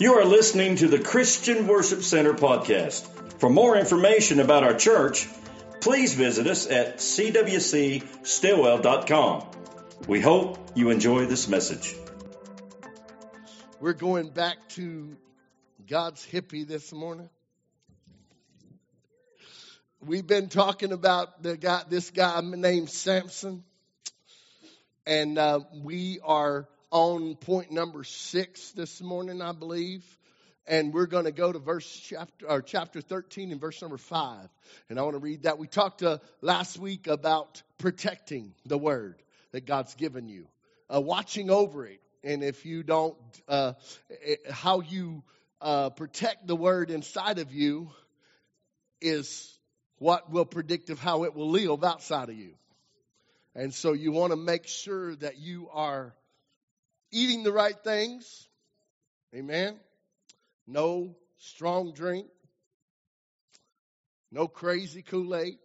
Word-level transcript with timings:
You 0.00 0.14
are 0.14 0.24
listening 0.24 0.74
to 0.76 0.88
the 0.88 0.98
Christian 0.98 1.66
Worship 1.66 2.02
Center 2.02 2.32
podcast. 2.32 3.06
For 3.38 3.50
more 3.50 3.76
information 3.76 4.40
about 4.40 4.64
our 4.64 4.72
church, 4.72 5.28
please 5.82 6.14
visit 6.14 6.46
us 6.46 6.66
at 6.66 6.96
cwcstillwell.com. 6.96 9.46
We 10.08 10.22
hope 10.22 10.70
you 10.74 10.88
enjoy 10.88 11.26
this 11.26 11.48
message. 11.48 11.94
We're 13.78 13.92
going 13.92 14.30
back 14.30 14.56
to 14.70 15.18
God's 15.86 16.26
hippie 16.26 16.66
this 16.66 16.94
morning. 16.94 17.28
We've 20.00 20.26
been 20.26 20.48
talking 20.48 20.92
about 20.92 21.42
the 21.42 21.58
guy, 21.58 21.82
this 21.90 22.10
guy 22.10 22.40
named 22.42 22.88
Samson, 22.88 23.64
and 25.04 25.36
uh, 25.36 25.60
we 25.74 26.20
are 26.24 26.66
on 26.90 27.36
point 27.36 27.70
number 27.70 28.02
six 28.04 28.72
this 28.72 29.00
morning, 29.00 29.40
I 29.40 29.52
believe. 29.52 30.04
And 30.66 30.92
we're 30.92 31.06
going 31.06 31.24
to 31.24 31.32
go 31.32 31.50
to 31.50 31.58
verse 31.58 31.88
chapter 31.88 32.48
or 32.48 32.62
chapter 32.62 33.00
13 33.00 33.50
and 33.52 33.60
verse 33.60 33.80
number 33.80 33.96
five. 33.96 34.48
And 34.88 34.98
I 34.98 35.02
want 35.02 35.14
to 35.14 35.20
read 35.20 35.44
that. 35.44 35.58
We 35.58 35.66
talked 35.66 36.02
uh, 36.02 36.18
last 36.40 36.78
week 36.78 37.06
about 37.06 37.62
protecting 37.78 38.52
the 38.66 38.78
word 38.78 39.22
that 39.52 39.66
God's 39.66 39.94
given 39.94 40.28
you, 40.28 40.46
uh, 40.92 41.00
watching 41.00 41.50
over 41.50 41.86
it. 41.86 42.00
And 42.22 42.44
if 42.44 42.66
you 42.66 42.82
don't, 42.82 43.16
uh, 43.48 43.72
how 44.50 44.80
you 44.80 45.22
uh, 45.60 45.90
protect 45.90 46.46
the 46.46 46.56
word 46.56 46.90
inside 46.90 47.38
of 47.38 47.52
you 47.52 47.90
is 49.00 49.58
what 49.98 50.30
will 50.30 50.44
predict 50.44 50.90
of 50.90 50.98
how 50.98 51.24
it 51.24 51.34
will 51.34 51.50
live 51.50 51.82
outside 51.82 52.28
of 52.28 52.36
you. 52.36 52.54
And 53.54 53.74
so 53.74 53.92
you 53.92 54.12
want 54.12 54.32
to 54.32 54.36
make 54.36 54.66
sure 54.66 55.16
that 55.16 55.38
you 55.38 55.68
are 55.72 56.14
eating 57.12 57.42
the 57.42 57.52
right 57.52 57.76
things. 57.82 58.48
Amen. 59.34 59.78
No 60.66 61.16
strong 61.38 61.92
drink. 61.92 62.26
No 64.30 64.46
crazy 64.46 65.02
Kool 65.02 65.34
Aid. 65.34 65.58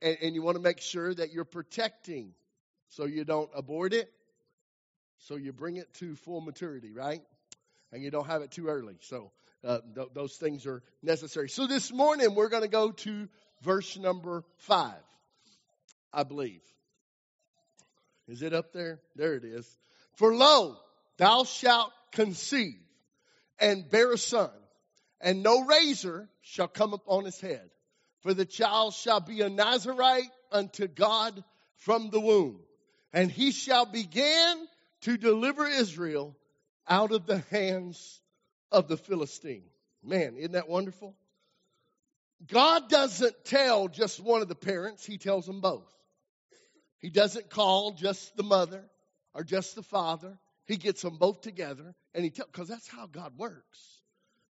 And, 0.00 0.16
and, 0.22 0.34
you 0.34 0.42
want 0.42 0.56
to 0.56 0.62
make 0.62 0.80
sure 0.80 1.12
that 1.12 1.32
you're 1.32 1.44
protecting 1.44 2.32
so 2.88 3.04
you 3.04 3.24
don't 3.24 3.50
abort 3.52 3.92
it, 3.92 4.08
so 5.18 5.34
you 5.34 5.52
bring 5.52 5.76
it 5.76 5.92
to 5.94 6.14
full 6.14 6.40
maturity, 6.40 6.92
right? 6.92 7.20
And 7.92 8.04
you 8.04 8.10
don't 8.12 8.26
have 8.26 8.42
it 8.42 8.52
too 8.52 8.68
early. 8.68 8.96
So 9.00 9.32
uh, 9.64 9.78
th- 9.96 10.08
those 10.14 10.36
things 10.36 10.66
are 10.66 10.84
necessary. 11.02 11.48
So 11.48 11.66
this 11.66 11.92
morning 11.92 12.36
we're 12.36 12.48
going 12.48 12.62
to 12.62 12.68
go 12.68 12.92
to 12.92 13.28
verse 13.62 13.98
number 13.98 14.44
five, 14.58 15.02
I 16.12 16.22
believe. 16.22 16.62
Is 18.28 18.42
it 18.42 18.52
up 18.52 18.72
there? 18.72 19.00
There 19.16 19.34
it 19.34 19.44
is. 19.44 19.66
For 20.14 20.34
lo, 20.34 20.76
thou 21.16 21.44
shalt 21.44 21.92
conceive 22.12 22.78
and 23.58 23.88
bear 23.90 24.12
a 24.12 24.18
son, 24.18 24.50
and 25.20 25.42
no 25.42 25.64
razor 25.64 26.28
shall 26.42 26.68
come 26.68 26.92
upon 26.92 27.24
his 27.24 27.40
head. 27.40 27.70
For 28.20 28.34
the 28.34 28.44
child 28.44 28.94
shall 28.94 29.20
be 29.20 29.40
a 29.40 29.48
Nazarite 29.48 30.30
unto 30.52 30.86
God 30.86 31.42
from 31.76 32.10
the 32.10 32.20
womb, 32.20 32.60
and 33.12 33.30
he 33.30 33.52
shall 33.52 33.86
begin 33.86 34.66
to 35.02 35.16
deliver 35.16 35.66
Israel 35.66 36.36
out 36.86 37.12
of 37.12 37.26
the 37.26 37.38
hands 37.50 38.20
of 38.70 38.88
the 38.88 38.96
Philistine. 38.96 39.64
Man, 40.02 40.36
isn't 40.36 40.52
that 40.52 40.68
wonderful? 40.68 41.16
God 42.46 42.88
doesn't 42.88 43.44
tell 43.44 43.88
just 43.88 44.20
one 44.20 44.42
of 44.42 44.48
the 44.48 44.54
parents, 44.54 45.04
he 45.04 45.18
tells 45.18 45.46
them 45.46 45.60
both. 45.60 45.86
He 47.00 47.10
doesn't 47.10 47.50
call 47.50 47.92
just 47.92 48.36
the 48.36 48.42
mother 48.42 48.84
or 49.34 49.44
just 49.44 49.74
the 49.74 49.82
father. 49.82 50.38
He 50.66 50.76
gets 50.76 51.02
them 51.02 51.16
both 51.16 51.40
together 51.40 51.94
and 52.14 52.24
he 52.24 52.30
tells, 52.30 52.48
because 52.50 52.68
that's 52.68 52.88
how 52.88 53.06
God 53.06 53.32
works. 53.36 54.00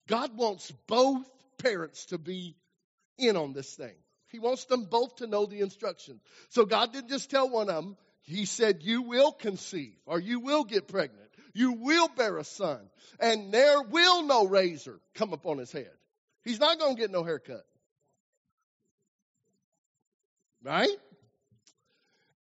God 0.07 0.35
wants 0.37 0.71
both 0.87 1.25
parents 1.57 2.05
to 2.07 2.17
be 2.17 2.55
in 3.17 3.35
on 3.35 3.53
this 3.53 3.73
thing. 3.75 3.95
He 4.29 4.39
wants 4.39 4.65
them 4.65 4.85
both 4.85 5.17
to 5.17 5.27
know 5.27 5.45
the 5.45 5.61
instructions. 5.61 6.21
So 6.49 6.65
God 6.65 6.93
didn't 6.93 7.09
just 7.09 7.29
tell 7.29 7.49
one 7.49 7.69
of 7.69 7.83
them, 7.83 7.97
He 8.21 8.45
said, 8.45 8.83
You 8.83 9.03
will 9.03 9.31
conceive 9.31 9.95
or 10.05 10.19
you 10.19 10.39
will 10.39 10.63
get 10.63 10.87
pregnant. 10.87 11.27
You 11.53 11.71
will 11.71 12.07
bear 12.09 12.37
a 12.37 12.43
son, 12.43 12.79
and 13.19 13.51
there 13.51 13.81
will 13.81 14.21
no 14.21 14.45
razor 14.45 14.99
come 15.15 15.33
upon 15.33 15.57
his 15.57 15.71
head. 15.71 15.89
He's 16.43 16.59
not 16.59 16.77
going 16.77 16.95
to 16.95 17.01
get 17.01 17.09
no 17.09 17.23
haircut. 17.23 17.65
Right? 20.63 20.95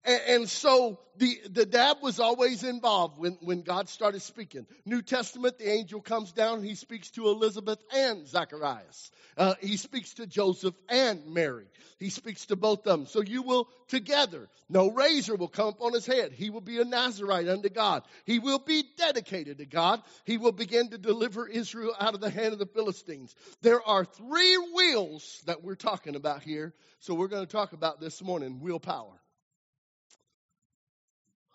And, 0.06 0.20
and, 0.28 0.48
so 0.48 1.00
the, 1.16 1.36
the 1.50 1.66
dad 1.66 1.96
was 2.00 2.20
always 2.20 2.62
involved 2.62 3.18
when, 3.18 3.38
when 3.40 3.62
God 3.62 3.88
started 3.88 4.22
speaking. 4.22 4.66
New 4.84 5.02
Testament, 5.02 5.58
the 5.58 5.68
angel 5.68 6.00
comes 6.00 6.30
down, 6.30 6.62
he 6.62 6.76
speaks 6.76 7.10
to 7.12 7.26
Elizabeth 7.26 7.80
and 7.92 8.24
Zacharias. 8.26 9.10
Uh, 9.36 9.54
he 9.60 9.76
speaks 9.76 10.14
to 10.14 10.26
Joseph 10.26 10.74
and 10.88 11.26
Mary. 11.26 11.66
He 11.98 12.10
speaks 12.10 12.46
to 12.46 12.56
both 12.56 12.80
of 12.80 12.84
them. 12.84 13.06
So 13.06 13.20
you 13.20 13.42
will 13.42 13.68
together, 13.88 14.48
no 14.68 14.90
razor 14.90 15.34
will 15.34 15.48
come 15.48 15.68
upon 15.68 15.92
his 15.92 16.06
head. 16.06 16.30
He 16.32 16.50
will 16.50 16.60
be 16.60 16.80
a 16.80 16.84
Nazarite 16.84 17.48
unto 17.48 17.68
God. 17.68 18.04
He 18.24 18.38
will 18.38 18.60
be 18.60 18.84
dedicated 18.96 19.58
to 19.58 19.66
God. 19.66 20.02
He 20.24 20.38
will 20.38 20.52
begin 20.52 20.90
to 20.90 20.98
deliver 20.98 21.48
Israel 21.48 21.94
out 21.98 22.14
of 22.14 22.20
the 22.20 22.30
hand 22.30 22.52
of 22.52 22.60
the 22.60 22.66
Philistines. 22.66 23.34
There 23.60 23.82
are 23.82 24.04
three 24.04 24.56
wheels 24.72 25.42
that 25.46 25.64
we're 25.64 25.74
talking 25.74 26.14
about 26.14 26.44
here. 26.44 26.74
So 27.00 27.14
we're 27.14 27.28
going 27.28 27.44
to 27.44 27.52
talk 27.52 27.72
about 27.72 28.00
this 28.00 28.22
morning 28.22 28.60
willpower. 28.60 29.20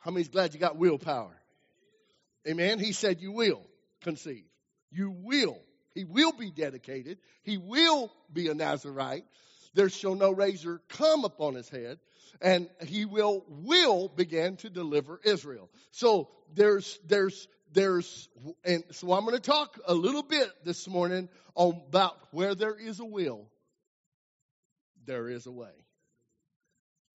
How 0.02 0.12
many's 0.12 0.30
glad 0.30 0.54
you 0.54 0.60
got 0.60 0.78
willpower? 0.78 1.36
Amen. 2.48 2.80
He 2.80 2.92
said 2.92 3.22
you 3.22 3.32
will 3.32 3.62
conceive. 4.02 4.46
You 4.92 5.12
will. 5.12 5.60
He 5.94 6.04
will 6.04 6.32
be 6.32 6.52
dedicated. 6.52 7.20
He 7.44 7.58
will 7.58 8.12
be 8.34 8.48
a 8.50 8.54
Nazarite. 8.54 9.26
There 9.74 9.90
shall 9.90 10.16
no 10.16 10.32
razor 10.32 10.82
come 10.90 11.24
upon 11.24 11.56
his 11.56 11.70
head, 11.70 12.00
and 12.42 12.68
he 12.86 13.06
will 13.06 13.46
will 13.48 14.10
begin 14.10 14.58
to 14.58 14.70
deliver 14.70 15.20
Israel. 15.24 15.70
So 15.92 16.30
there's 16.54 17.00
there's 17.08 17.48
there's 17.72 18.28
and 18.66 18.84
so 18.92 19.14
I'm 19.14 19.24
going 19.24 19.36
to 19.36 19.42
talk 19.42 19.80
a 19.88 19.94
little 19.94 20.24
bit 20.24 20.50
this 20.66 20.88
morning 20.88 21.30
about 21.56 22.18
where 22.32 22.56
there 22.56 22.76
is 22.76 23.00
a 23.00 23.06
will, 23.06 23.48
there 25.06 25.30
is 25.30 25.46
a 25.46 25.52
way. 25.52 25.70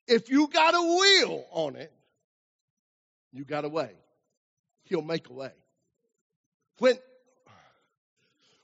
If 0.07 0.31
you 0.31 0.47
got 0.49 0.75
a 0.75 0.81
will 0.81 1.45
on 1.51 1.77
it, 1.77 1.93
you 3.37 3.45
got 3.45 3.65
a 3.65 3.69
way. 3.69 3.91
He'll 4.85 5.03
make 5.03 5.29
a 5.29 5.33
way. 5.33 5.53
When, 6.79 6.95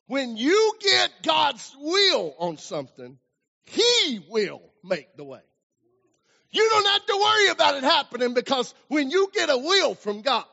when 0.06 0.36
you 0.36 0.74
get 0.80 1.10
God's 1.22 1.74
will 1.78 2.34
on 2.38 2.58
something, 2.58 3.18
He 3.64 4.20
will 4.28 4.62
make 4.84 5.16
the 5.16 5.24
way. 5.24 5.40
You 6.50 6.68
don't 6.68 6.86
have 6.86 7.06
to 7.06 7.16
worry 7.16 7.48
about 7.48 7.76
it 7.76 7.84
happening 7.84 8.34
because 8.34 8.74
when 8.88 9.10
you 9.10 9.30
get 9.32 9.48
a 9.48 9.56
will 9.56 9.94
from 9.94 10.20
God, 10.20 10.44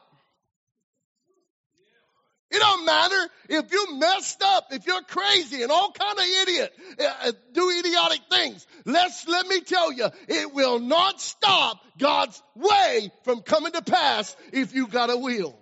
it 2.52 2.58
don't 2.58 2.86
matter 2.86 3.30
if 3.50 3.72
you 3.72 4.00
messed 4.00 4.42
up, 4.42 4.68
if 4.72 4.88
you're 4.88 5.04
crazy 5.04 5.62
and 5.62 5.72
all 5.72 5.92
kind 5.92 6.18
of 6.18 6.26
idiot, 6.26 6.74
uh, 7.00 7.32
do 7.54 7.70
idiotic 7.70 8.22
things. 8.30 8.66
Let's, 8.86 9.28
let 9.28 9.46
me 9.46 9.62
tell 9.62 9.92
you, 9.94 10.08
it 10.28 10.54
will 10.54 10.80
not 10.80 11.22
stop 11.22 11.80
God's 12.00 12.42
way 12.56 13.12
from 13.24 13.42
coming 13.42 13.72
to 13.74 13.84
pass 13.84 14.36
if 14.52 14.74
you 14.74 14.88
got 14.88 15.12
a 15.12 15.18
will. 15.18 15.56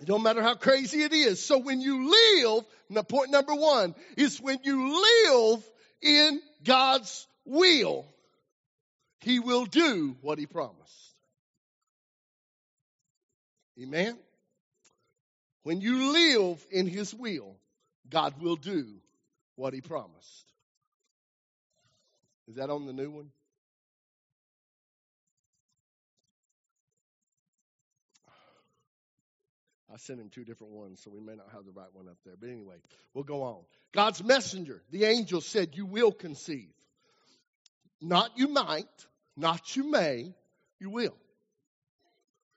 It 0.00 0.06
don't 0.06 0.22
matter 0.22 0.42
how 0.42 0.54
crazy 0.54 1.02
it 1.02 1.14
is. 1.14 1.42
So 1.42 1.58
when 1.58 1.80
you 1.80 2.10
live, 2.10 2.64
now 2.90 3.02
point 3.02 3.30
number 3.30 3.54
one 3.54 3.94
is 4.18 4.38
when 4.38 4.58
you 4.64 5.02
live 5.02 5.64
in 6.02 6.42
God's 6.62 7.26
will, 7.46 8.04
He 9.20 9.38
will 9.40 9.64
do 9.64 10.14
what 10.20 10.38
He 10.38 10.44
promised. 10.44 11.14
Amen. 13.80 14.18
When 15.66 15.80
you 15.80 16.12
live 16.12 16.64
in 16.70 16.86
His 16.86 17.12
will, 17.12 17.56
God 18.08 18.40
will 18.40 18.54
do 18.54 18.86
what 19.56 19.74
He 19.74 19.80
promised. 19.80 20.44
Is 22.46 22.54
that 22.54 22.70
on 22.70 22.86
the 22.86 22.92
new 22.92 23.10
one? 23.10 23.30
I 29.92 29.96
sent 29.96 30.20
him 30.20 30.28
two 30.28 30.44
different 30.44 30.72
ones, 30.72 31.00
so 31.02 31.10
we 31.10 31.18
may 31.18 31.34
not 31.34 31.48
have 31.52 31.64
the 31.64 31.72
right 31.72 31.92
one 31.92 32.06
up 32.06 32.18
there. 32.24 32.34
But 32.38 32.50
anyway, 32.50 32.76
we'll 33.12 33.24
go 33.24 33.42
on. 33.42 33.64
God's 33.90 34.22
messenger, 34.22 34.80
the 34.92 35.06
angel, 35.06 35.40
said, 35.40 35.70
You 35.74 35.86
will 35.86 36.12
conceive. 36.12 36.70
Not 38.00 38.30
you 38.36 38.46
might, 38.46 38.86
not 39.36 39.74
you 39.74 39.90
may, 39.90 40.32
you 40.78 40.90
will. 40.90 41.16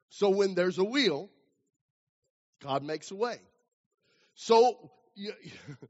So 0.09 0.29
when 0.29 0.53
there's 0.53 0.77
a 0.77 0.83
will, 0.83 1.31
God 2.61 2.83
makes 2.83 3.11
a 3.11 3.15
way. 3.15 3.37
So 4.35 4.91
you, 5.15 5.33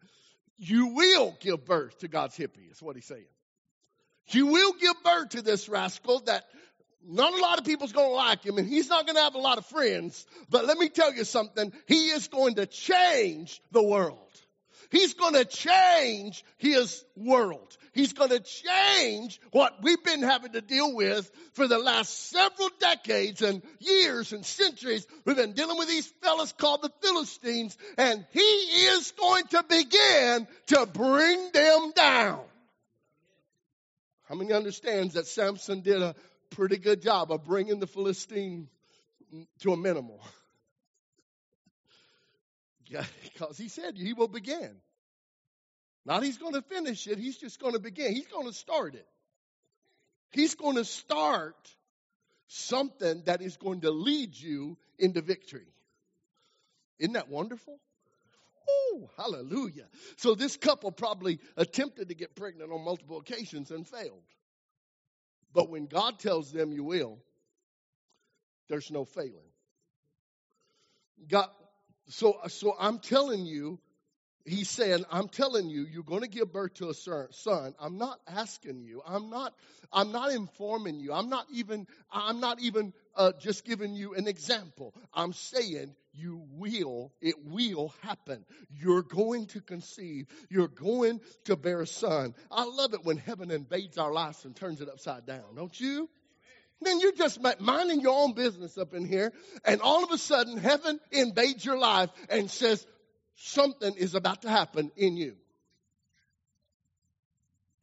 you 0.57 0.87
will 0.87 1.35
give 1.39 1.65
birth 1.65 1.99
to 1.99 2.07
God's 2.07 2.37
hippie, 2.37 2.71
is 2.71 2.81
what 2.81 2.95
he's 2.95 3.05
saying. 3.05 3.25
You 4.29 4.47
will 4.47 4.73
give 4.73 4.95
birth 5.03 5.29
to 5.29 5.41
this 5.41 5.67
rascal 5.69 6.19
that 6.21 6.43
Not 7.07 7.33
a 7.33 7.41
lot 7.41 7.57
of 7.59 7.65
people's 7.65 7.93
going 7.93 8.09
to 8.09 8.15
like 8.15 8.43
him, 8.43 8.57
and 8.57 8.67
he's 8.67 8.89
not 8.89 9.05
going 9.05 9.15
to 9.15 9.21
have 9.21 9.35
a 9.35 9.39
lot 9.39 9.57
of 9.57 9.65
friends. 9.65 10.25
But 10.49 10.65
let 10.65 10.77
me 10.77 10.89
tell 10.89 11.13
you 11.13 11.23
something. 11.23 11.71
He 11.87 12.09
is 12.09 12.27
going 12.27 12.55
to 12.55 12.65
change 12.65 13.61
the 13.71 13.81
world. 13.81 14.19
He's 14.89 15.13
going 15.13 15.35
to 15.35 15.45
change 15.45 16.43
his 16.57 17.05
world. 17.15 17.77
He's 17.93 18.13
going 18.13 18.31
to 18.31 18.39
change 18.39 19.39
what 19.51 19.83
we've 19.83 20.03
been 20.03 20.23
having 20.23 20.53
to 20.53 20.61
deal 20.61 20.95
with 20.95 21.29
for 21.53 21.67
the 21.67 21.77
last 21.77 22.31
several 22.31 22.69
decades 22.79 23.43
and 23.43 23.61
years 23.79 24.33
and 24.33 24.43
centuries. 24.43 25.05
We've 25.25 25.35
been 25.35 25.53
dealing 25.53 25.77
with 25.77 25.89
these 25.89 26.11
fellas 26.23 26.53
called 26.53 26.81
the 26.81 26.91
Philistines, 27.01 27.77
and 27.97 28.25
he 28.31 28.39
is 28.39 29.11
going 29.11 29.45
to 29.47 29.63
begin 29.69 30.47
to 30.67 30.85
bring 30.87 31.51
them 31.51 31.91
down. 31.95 32.41
How 34.27 34.35
many 34.35 34.53
understands 34.53 35.13
that 35.13 35.27
Samson 35.27 35.81
did 35.81 36.01
a 36.01 36.15
pretty 36.51 36.77
good 36.77 37.01
job 37.01 37.31
of 37.31 37.45
bringing 37.45 37.79
the 37.79 37.87
Philistine 37.87 38.67
to 39.59 39.73
a 39.73 39.77
minimal? 39.77 40.19
because 43.23 43.57
he 43.57 43.67
said 43.67 43.97
he 43.97 44.13
will 44.13 44.27
begin. 44.27 44.75
Not 46.05 46.23
he's 46.23 46.37
going 46.37 46.53
to 46.53 46.61
finish 46.61 47.07
it, 47.07 47.19
he's 47.19 47.37
just 47.37 47.59
going 47.59 47.73
to 47.73 47.79
begin. 47.79 48.13
He's 48.13 48.27
going 48.27 48.47
to 48.47 48.53
start 48.53 48.95
it. 48.95 49.07
He's 50.31 50.55
going 50.55 50.75
to 50.75 50.85
start 50.85 51.55
something 52.47 53.23
that 53.25 53.41
is 53.41 53.57
going 53.57 53.81
to 53.81 53.91
lead 53.91 54.35
you 54.35 54.77
into 54.97 55.21
victory. 55.21 55.67
Isn't 56.99 57.13
that 57.13 57.29
wonderful? 57.29 57.79
Oh, 58.67 59.09
hallelujah. 59.17 59.85
So 60.17 60.35
this 60.35 60.57
couple 60.57 60.91
probably 60.91 61.39
attempted 61.57 62.09
to 62.09 62.15
get 62.15 62.35
pregnant 62.35 62.71
on 62.71 62.83
multiple 62.83 63.19
occasions 63.19 63.71
and 63.71 63.87
failed. 63.87 64.23
But 65.53 65.69
when 65.69 65.87
God 65.87 66.19
tells 66.19 66.51
them 66.51 66.71
you 66.71 66.83
will, 66.83 67.17
there's 68.67 68.91
no 68.91 69.05
failing. 69.05 69.33
God, 71.27 71.49
so, 72.09 72.39
so 72.47 72.75
I'm 72.79 72.99
telling 72.99 73.45
you, 73.45 73.79
he's 74.45 74.69
saying, 74.69 75.05
I'm 75.11 75.27
telling 75.27 75.69
you, 75.69 75.85
you're 75.89 76.03
going 76.03 76.21
to 76.21 76.27
give 76.27 76.51
birth 76.51 76.75
to 76.75 76.89
a 76.89 76.93
son. 76.93 77.75
I'm 77.79 77.97
not 77.97 78.19
asking 78.27 78.81
you. 78.81 79.01
I'm 79.07 79.29
not, 79.29 79.53
I'm 79.93 80.11
not 80.11 80.31
informing 80.31 80.99
you. 80.99 81.13
I'm 81.13 81.29
not 81.29 81.45
even, 81.53 81.87
I'm 82.11 82.39
not 82.39 82.59
even 82.61 82.93
uh, 83.15 83.33
just 83.39 83.63
giving 83.63 83.93
you 83.93 84.15
an 84.15 84.27
example. 84.27 84.93
I'm 85.13 85.33
saying 85.33 85.95
you 86.13 86.43
will, 86.53 87.13
it 87.21 87.35
will 87.45 87.93
happen. 88.01 88.43
You're 88.69 89.03
going 89.03 89.45
to 89.47 89.61
conceive. 89.61 90.27
You're 90.49 90.67
going 90.67 91.21
to 91.45 91.55
bear 91.55 91.81
a 91.81 91.87
son. 91.87 92.33
I 92.49 92.65
love 92.65 92.93
it 92.93 93.05
when 93.05 93.17
heaven 93.17 93.51
invades 93.51 93.97
our 93.97 94.11
lives 94.11 94.45
and 94.45 94.55
turns 94.55 94.81
it 94.81 94.89
upside 94.89 95.25
down, 95.25 95.55
don't 95.55 95.79
you? 95.79 96.09
Then 96.81 96.99
you're 96.99 97.13
just 97.13 97.39
minding 97.59 97.99
your 97.99 98.17
own 98.17 98.33
business 98.33 98.77
up 98.77 98.93
in 98.93 99.05
here, 99.05 99.33
and 99.65 99.81
all 99.81 100.03
of 100.03 100.11
a 100.11 100.17
sudden, 100.17 100.57
heaven 100.57 100.99
invades 101.11 101.65
your 101.65 101.77
life 101.77 102.09
and 102.29 102.49
says, 102.49 102.85
Something 103.41 103.95
is 103.95 104.15
about 104.15 104.41
to 104.41 104.49
happen 104.49 104.91
in 104.97 105.15
you. 105.15 105.35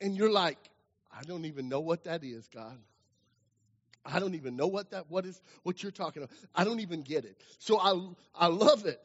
And 0.02 0.14
you're 0.14 0.30
like, 0.30 0.58
I 1.10 1.22
don't 1.22 1.46
even 1.46 1.70
know 1.70 1.80
what 1.80 2.04
that 2.04 2.22
is, 2.24 2.46
God. 2.48 2.78
I 4.04 4.20
don't 4.20 4.34
even 4.34 4.56
know 4.56 4.66
what 4.66 4.90
that 4.90 5.10
what 5.10 5.24
is 5.24 5.40
what 5.62 5.82
you're 5.82 5.92
talking 5.92 6.22
about. 6.22 6.36
I 6.54 6.64
don't 6.64 6.80
even 6.80 7.02
get 7.02 7.24
it. 7.24 7.40
So 7.58 7.78
I 7.78 7.98
I 8.34 8.48
love 8.48 8.86
it. 8.86 9.00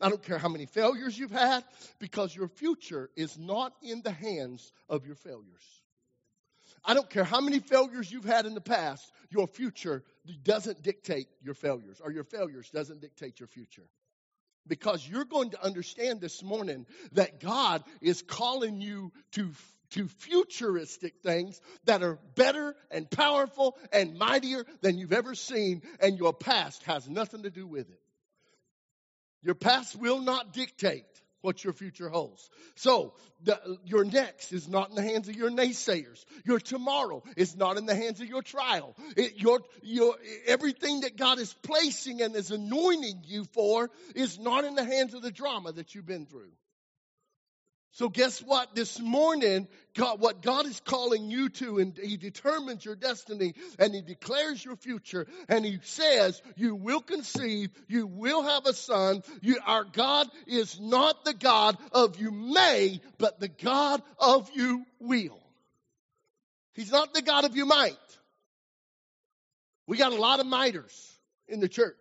I 0.00 0.08
don't 0.08 0.22
care 0.22 0.38
how 0.38 0.48
many 0.48 0.66
failures 0.66 1.18
you've 1.18 1.30
had 1.30 1.64
because 1.98 2.34
your 2.34 2.48
future 2.48 3.08
is 3.16 3.38
not 3.38 3.72
in 3.82 4.02
the 4.02 4.10
hands 4.10 4.72
of 4.88 5.06
your 5.06 5.14
failures. 5.14 5.80
I 6.86 6.94
don't 6.94 7.10
care 7.10 7.24
how 7.24 7.40
many 7.40 7.58
failures 7.58 8.10
you've 8.10 8.24
had 8.24 8.46
in 8.46 8.54
the 8.54 8.60
past, 8.60 9.10
your 9.30 9.48
future 9.48 10.04
doesn't 10.44 10.82
dictate 10.82 11.26
your 11.42 11.54
failures, 11.54 12.00
or 12.02 12.12
your 12.12 12.22
failures 12.24 12.70
doesn't 12.70 13.00
dictate 13.00 13.40
your 13.40 13.48
future. 13.48 13.82
Because 14.68 15.06
you're 15.06 15.24
going 15.24 15.50
to 15.50 15.62
understand 15.62 16.20
this 16.20 16.42
morning 16.42 16.86
that 17.12 17.40
God 17.40 17.82
is 18.00 18.22
calling 18.22 18.80
you 18.80 19.12
to, 19.32 19.50
to 19.90 20.06
futuristic 20.06 21.14
things 21.22 21.60
that 21.84 22.02
are 22.02 22.18
better 22.36 22.74
and 22.90 23.10
powerful 23.10 23.76
and 23.92 24.16
mightier 24.16 24.64
than 24.80 24.96
you've 24.96 25.12
ever 25.12 25.34
seen, 25.34 25.82
and 26.00 26.18
your 26.18 26.32
past 26.32 26.82
has 26.84 27.08
nothing 27.08 27.42
to 27.42 27.50
do 27.50 27.66
with 27.66 27.90
it. 27.90 28.00
Your 29.42 29.54
past 29.54 29.96
will 29.96 30.20
not 30.20 30.52
dictate 30.52 31.04
what 31.46 31.62
your 31.62 31.72
future 31.72 32.08
holds. 32.08 32.50
So, 32.74 33.14
the, 33.44 33.78
your 33.84 34.04
next 34.04 34.52
is 34.52 34.66
not 34.66 34.90
in 34.90 34.96
the 34.96 35.02
hands 35.02 35.28
of 35.28 35.36
your 35.36 35.48
naysayers. 35.48 36.24
Your 36.44 36.58
tomorrow 36.58 37.22
is 37.36 37.56
not 37.56 37.76
in 37.76 37.86
the 37.86 37.94
hands 37.94 38.20
of 38.20 38.26
your 38.26 38.42
trial. 38.42 38.96
It, 39.16 39.36
your, 39.36 39.60
your, 39.80 40.16
everything 40.46 41.02
that 41.02 41.16
God 41.16 41.38
is 41.38 41.54
placing 41.62 42.20
and 42.20 42.34
is 42.34 42.50
anointing 42.50 43.22
you 43.26 43.44
for 43.44 43.90
is 44.16 44.40
not 44.40 44.64
in 44.64 44.74
the 44.74 44.84
hands 44.84 45.14
of 45.14 45.22
the 45.22 45.30
drama 45.30 45.70
that 45.72 45.94
you've 45.94 46.04
been 46.04 46.26
through. 46.26 46.50
So 47.96 48.10
guess 48.10 48.40
what? 48.40 48.74
This 48.74 49.00
morning, 49.00 49.68
God, 49.94 50.20
what 50.20 50.42
God 50.42 50.66
is 50.66 50.80
calling 50.80 51.30
you 51.30 51.48
to, 51.48 51.78
and 51.78 51.96
He 51.96 52.18
determines 52.18 52.84
your 52.84 52.94
destiny, 52.94 53.54
and 53.78 53.94
He 53.94 54.02
declares 54.02 54.62
your 54.62 54.76
future, 54.76 55.26
and 55.48 55.64
He 55.64 55.78
says 55.82 56.42
you 56.56 56.74
will 56.74 57.00
conceive, 57.00 57.70
you 57.88 58.06
will 58.06 58.42
have 58.42 58.66
a 58.66 58.74
son. 58.74 59.22
You, 59.40 59.58
our 59.66 59.84
God 59.84 60.28
is 60.46 60.78
not 60.78 61.24
the 61.24 61.32
God 61.32 61.78
of 61.90 62.20
you 62.20 62.30
may, 62.32 63.00
but 63.16 63.40
the 63.40 63.48
God 63.48 64.02
of 64.18 64.50
you 64.52 64.84
will. 65.00 65.40
He's 66.74 66.92
not 66.92 67.14
the 67.14 67.22
God 67.22 67.46
of 67.46 67.56
you 67.56 67.64
might. 67.64 67.96
We 69.86 69.96
got 69.96 70.12
a 70.12 70.20
lot 70.20 70.38
of 70.40 70.44
miters 70.44 71.18
in 71.48 71.60
the 71.60 71.68
church. 71.68 71.96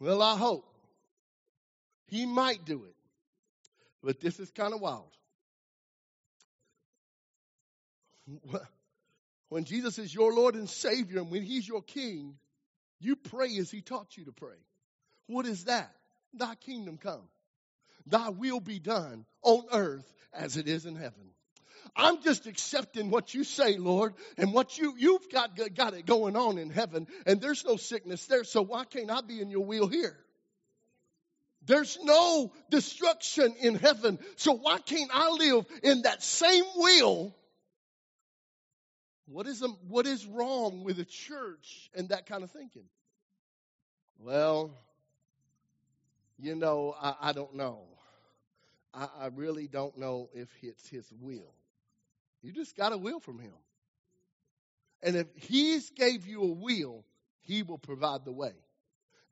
Well, 0.00 0.20
I 0.20 0.36
hope 0.36 0.66
He 2.08 2.26
might 2.26 2.64
do 2.64 2.82
it. 2.82 2.93
But 4.04 4.20
this 4.20 4.38
is 4.38 4.50
kind 4.50 4.74
of 4.74 4.80
wild. 4.80 5.10
When 9.50 9.64
Jesus 9.64 9.98
is 10.00 10.12
your 10.12 10.32
Lord 10.32 10.56
and 10.56 10.68
Savior 10.68 11.20
and 11.20 11.30
when 11.30 11.44
He's 11.44 11.68
your 11.68 11.82
King, 11.82 12.34
you 12.98 13.14
pray 13.14 13.56
as 13.58 13.70
He 13.70 13.82
taught 13.82 14.16
you 14.16 14.24
to 14.24 14.32
pray. 14.32 14.56
What 15.28 15.46
is 15.46 15.64
that? 15.64 15.94
Thy 16.32 16.56
kingdom 16.56 16.98
come. 16.98 17.22
Thy 18.06 18.30
will 18.30 18.58
be 18.58 18.80
done 18.80 19.24
on 19.42 19.64
earth 19.70 20.12
as 20.32 20.56
it 20.56 20.66
is 20.66 20.86
in 20.86 20.96
heaven. 20.96 21.30
I'm 21.94 22.20
just 22.22 22.46
accepting 22.46 23.10
what 23.10 23.32
you 23.32 23.44
say, 23.44 23.76
Lord, 23.76 24.14
and 24.36 24.52
what 24.52 24.76
you, 24.76 24.94
you've 24.98 25.30
got, 25.30 25.50
got 25.76 25.94
it 25.94 26.04
going 26.04 26.34
on 26.34 26.58
in 26.58 26.70
heaven, 26.70 27.06
and 27.24 27.40
there's 27.40 27.64
no 27.64 27.76
sickness 27.76 28.26
there, 28.26 28.42
so 28.42 28.62
why 28.62 28.84
can't 28.84 29.10
I 29.10 29.20
be 29.20 29.40
in 29.40 29.50
your 29.50 29.64
will 29.64 29.86
here? 29.86 30.16
There's 31.66 31.98
no 32.02 32.52
destruction 32.70 33.54
in 33.60 33.76
heaven. 33.76 34.18
So 34.36 34.52
why 34.52 34.78
can't 34.78 35.10
I 35.12 35.30
live 35.30 35.66
in 35.82 36.02
that 36.02 36.22
same 36.22 36.64
will? 36.76 37.34
What 39.26 39.46
is, 39.46 39.62
a, 39.62 39.68
what 39.88 40.06
is 40.06 40.26
wrong 40.26 40.84
with 40.84 40.98
the 40.98 41.04
church 41.04 41.90
and 41.94 42.10
that 42.10 42.26
kind 42.26 42.44
of 42.44 42.50
thinking? 42.50 42.84
Well, 44.18 44.76
you 46.38 46.54
know, 46.54 46.94
I, 47.00 47.14
I 47.20 47.32
don't 47.32 47.54
know. 47.54 47.80
I, 48.92 49.08
I 49.18 49.26
really 49.34 49.66
don't 49.66 49.96
know 49.96 50.28
if 50.34 50.48
it's 50.62 50.86
his 50.88 51.10
will. 51.20 51.54
You 52.42 52.52
just 52.52 52.76
got 52.76 52.92
a 52.92 52.98
will 52.98 53.20
from 53.20 53.38
him. 53.38 53.54
And 55.02 55.16
if 55.16 55.26
he's 55.36 55.90
gave 55.90 56.26
you 56.26 56.42
a 56.42 56.52
will, 56.52 57.04
he 57.40 57.62
will 57.62 57.78
provide 57.78 58.24
the 58.26 58.32
way 58.32 58.52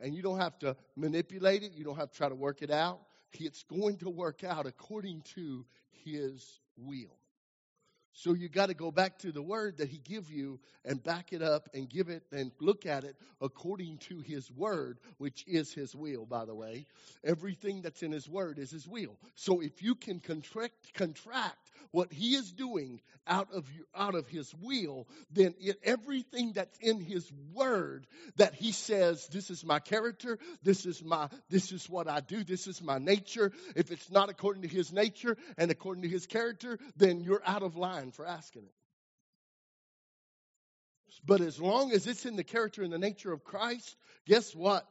and 0.02 0.14
you 0.14 0.23
don't 0.23 0.40
have 0.40 0.59
to 0.59 0.76
manipulate 0.97 1.62
it. 1.62 1.73
You 1.75 1.85
don't 1.85 1.97
have 1.97 2.11
to 2.11 2.16
try 2.16 2.28
to 2.28 2.35
work 2.35 2.61
it 2.61 2.71
out. 2.71 3.00
It's 3.32 3.62
going 3.62 3.97
to 3.99 4.11
work 4.11 4.44
out 4.44 4.66
according 4.66 5.23
to 5.37 5.64
His 6.04 6.61
will. 6.76 7.16
So 8.14 8.35
you 8.35 8.49
got 8.49 8.66
to 8.66 8.75
go 8.75 8.90
back 8.90 9.18
to 9.21 9.32
the 9.32 9.42
word 9.42 9.78
that 9.78 9.88
he 9.88 9.97
give 9.99 10.30
you 10.30 10.61
and 10.85 11.02
back 11.02 11.32
it 11.32 11.42
up 11.42 11.71
and 11.73 11.88
give 11.88 12.11
it 12.11 12.23
and 12.30 12.52
look 12.61 12.85
at 12.85 13.04
it 13.04 13.16
according 13.40 13.99
to 13.99 14.21
his 14.21 14.50
word, 14.50 14.99
which 15.16 15.44
is 15.47 15.73
his 15.73 15.94
will, 15.94 16.26
by 16.26 16.44
the 16.44 16.54
way. 16.54 16.87
Everything 17.25 17.80
that's 17.80 18.02
in 18.02 18.12
his 18.12 18.28
word 18.28 18.59
is 18.59 18.71
his 18.71 18.87
will. 18.87 19.18
So 19.35 19.61
if 19.61 19.82
you 19.82 19.94
can 19.94 20.21
contract, 20.21 20.92
contract 20.92 21.62
what 21.93 22.13
he 22.13 22.35
is 22.35 22.51
doing 22.51 23.01
out 23.27 23.49
of 23.55 23.65
out 23.95 24.15
of 24.15 24.27
his 24.27 24.53
will, 24.61 25.07
then 25.31 25.55
it, 25.61 25.79
everything 25.85 26.53
that's 26.55 26.77
in 26.81 27.01
his 27.01 27.31
word 27.55 28.07
that 28.37 28.55
he 28.55 28.73
says, 28.73 29.27
this 29.29 29.51
is 29.51 29.65
my 29.65 29.79
character, 29.79 30.39
this 30.63 30.85
is 30.87 31.05
my 31.05 31.29
this 31.49 31.71
is 31.71 31.89
what 31.89 32.09
I 32.09 32.21
do, 32.21 32.43
this 32.43 32.67
is 32.67 32.83
my 32.83 32.99
nature. 32.99 33.53
If 33.77 33.93
it's 33.93 34.11
not 34.11 34.31
according 34.31 34.63
to 34.63 34.69
his 34.69 34.93
nature 34.93 35.37
and 35.57 35.71
according 35.71 36.03
to 36.03 36.09
his 36.09 36.27
character, 36.27 36.79
then 36.97 37.21
you're 37.21 37.43
out 37.47 37.63
of 37.63 37.77
line 37.77 38.11
for 38.11 38.27
asking 38.27 38.65
it. 38.65 38.75
But 41.25 41.41
as 41.41 41.61
long 41.61 41.93
as 41.93 42.07
it's 42.07 42.27
in 42.27 42.37
the 42.37 42.45
character 42.45 42.83
and 42.83 42.93
the 42.93 42.99
nature 42.99 43.33
of 43.33 43.45
Christ, 43.45 43.97
guess 44.27 44.55
what? 44.55 44.87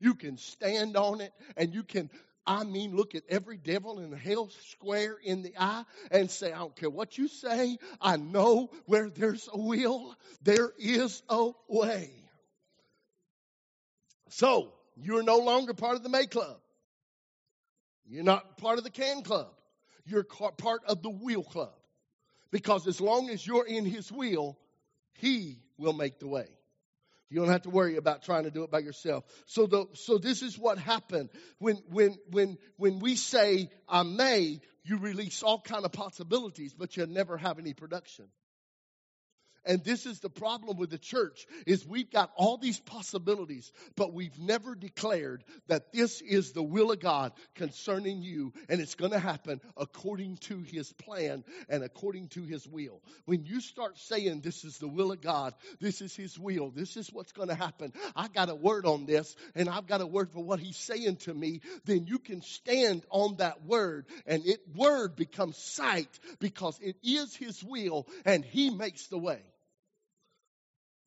You 0.00 0.14
can 0.14 0.38
stand 0.38 0.96
on 0.96 1.20
it 1.20 1.32
and 1.56 1.74
you 1.74 1.82
can 1.82 2.10
I 2.46 2.64
mean, 2.64 2.94
look 2.94 3.14
at 3.14 3.22
every 3.28 3.56
devil 3.56 4.00
in 4.00 4.12
hell 4.12 4.50
square 4.68 5.16
in 5.22 5.42
the 5.42 5.54
eye 5.58 5.84
and 6.10 6.30
say, 6.30 6.52
I 6.52 6.58
don't 6.58 6.76
care 6.76 6.90
what 6.90 7.16
you 7.16 7.28
say. 7.28 7.78
I 8.00 8.16
know 8.16 8.70
where 8.86 9.08
there's 9.08 9.48
a 9.52 9.58
will, 9.58 10.14
there 10.42 10.72
is 10.78 11.22
a 11.28 11.50
way. 11.68 12.10
So, 14.28 14.72
you're 14.96 15.22
no 15.22 15.38
longer 15.38 15.74
part 15.74 15.96
of 15.96 16.02
the 16.02 16.08
May 16.08 16.26
Club. 16.26 16.58
You're 18.06 18.24
not 18.24 18.58
part 18.58 18.78
of 18.78 18.84
the 18.84 18.90
Can 18.90 19.22
Club. 19.22 19.52
You're 20.04 20.24
part 20.24 20.82
of 20.86 21.02
the 21.02 21.10
Wheel 21.10 21.42
Club. 21.42 21.74
Because 22.50 22.86
as 22.86 23.00
long 23.00 23.30
as 23.30 23.46
you're 23.46 23.66
in 23.66 23.84
His 23.84 24.12
will, 24.12 24.58
He 25.14 25.62
will 25.78 25.94
make 25.94 26.18
the 26.18 26.28
way. 26.28 26.48
You 27.34 27.40
don't 27.40 27.50
have 27.50 27.62
to 27.62 27.70
worry 27.70 27.96
about 27.96 28.22
trying 28.22 28.44
to 28.44 28.50
do 28.52 28.62
it 28.62 28.70
by 28.70 28.78
yourself. 28.78 29.24
So 29.46 29.66
the, 29.66 29.86
so 29.94 30.18
this 30.18 30.40
is 30.40 30.56
what 30.56 30.78
happened 30.78 31.30
when 31.58 31.78
when 31.90 32.16
when 32.30 32.58
when 32.76 33.00
we 33.00 33.16
say 33.16 33.70
I 33.88 34.04
may, 34.04 34.60
you 34.84 34.98
release 34.98 35.42
all 35.42 35.60
kind 35.60 35.84
of 35.84 35.90
possibilities, 35.90 36.74
but 36.74 36.96
you 36.96 37.06
never 37.06 37.36
have 37.36 37.58
any 37.58 37.74
production. 37.74 38.26
And 39.66 39.82
this 39.82 40.04
is 40.04 40.20
the 40.20 40.28
problem 40.28 40.76
with 40.76 40.90
the 40.90 40.98
church 40.98 41.46
is 41.66 41.86
we've 41.86 42.10
got 42.10 42.30
all 42.36 42.58
these 42.58 42.78
possibilities, 42.78 43.72
but 43.96 44.12
we've 44.12 44.38
never 44.38 44.74
declared 44.74 45.42
that 45.68 45.92
this 45.92 46.20
is 46.20 46.52
the 46.52 46.62
will 46.62 46.92
of 46.92 47.00
God 47.00 47.32
concerning 47.54 48.22
you 48.22 48.52
and 48.68 48.80
it's 48.80 48.94
going 48.94 49.12
to 49.12 49.18
happen 49.18 49.60
according 49.76 50.36
to 50.38 50.58
his 50.58 50.92
plan 50.92 51.44
and 51.68 51.82
according 51.82 52.28
to 52.28 52.42
his 52.42 52.66
will. 52.68 53.00
When 53.24 53.46
you 53.46 53.60
start 53.60 53.98
saying 53.98 54.40
this 54.40 54.64
is 54.64 54.76
the 54.78 54.88
will 54.88 55.12
of 55.12 55.22
God, 55.22 55.54
this 55.80 56.02
is 56.02 56.14
his 56.14 56.38
will, 56.38 56.70
this 56.70 56.98
is 56.98 57.10
what's 57.10 57.32
going 57.32 57.48
to 57.48 57.54
happen. 57.54 57.92
I 58.14 58.28
got 58.28 58.50
a 58.50 58.54
word 58.54 58.84
on 58.84 59.06
this 59.06 59.34
and 59.54 59.68
I've 59.68 59.86
got 59.86 60.02
a 60.02 60.06
word 60.06 60.30
for 60.30 60.44
what 60.44 60.60
he's 60.60 60.76
saying 60.76 61.16
to 61.16 61.32
me, 61.32 61.62
then 61.86 62.06
you 62.06 62.18
can 62.18 62.42
stand 62.42 63.06
on 63.08 63.36
that 63.36 63.64
word 63.64 64.06
and 64.26 64.44
it 64.44 64.60
word 64.74 65.16
becomes 65.16 65.56
sight 65.56 66.08
because 66.38 66.78
it 66.82 66.96
is 67.02 67.34
his 67.34 67.64
will 67.64 68.06
and 68.26 68.44
he 68.44 68.68
makes 68.68 69.06
the 69.06 69.18
way 69.18 69.40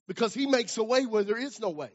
because 0.08 0.34
he 0.34 0.46
makes 0.48 0.78
a 0.78 0.84
way 0.84 1.06
where 1.06 1.24
there 1.24 1.38
is 1.38 1.60
no 1.60 1.70
way. 1.70 1.90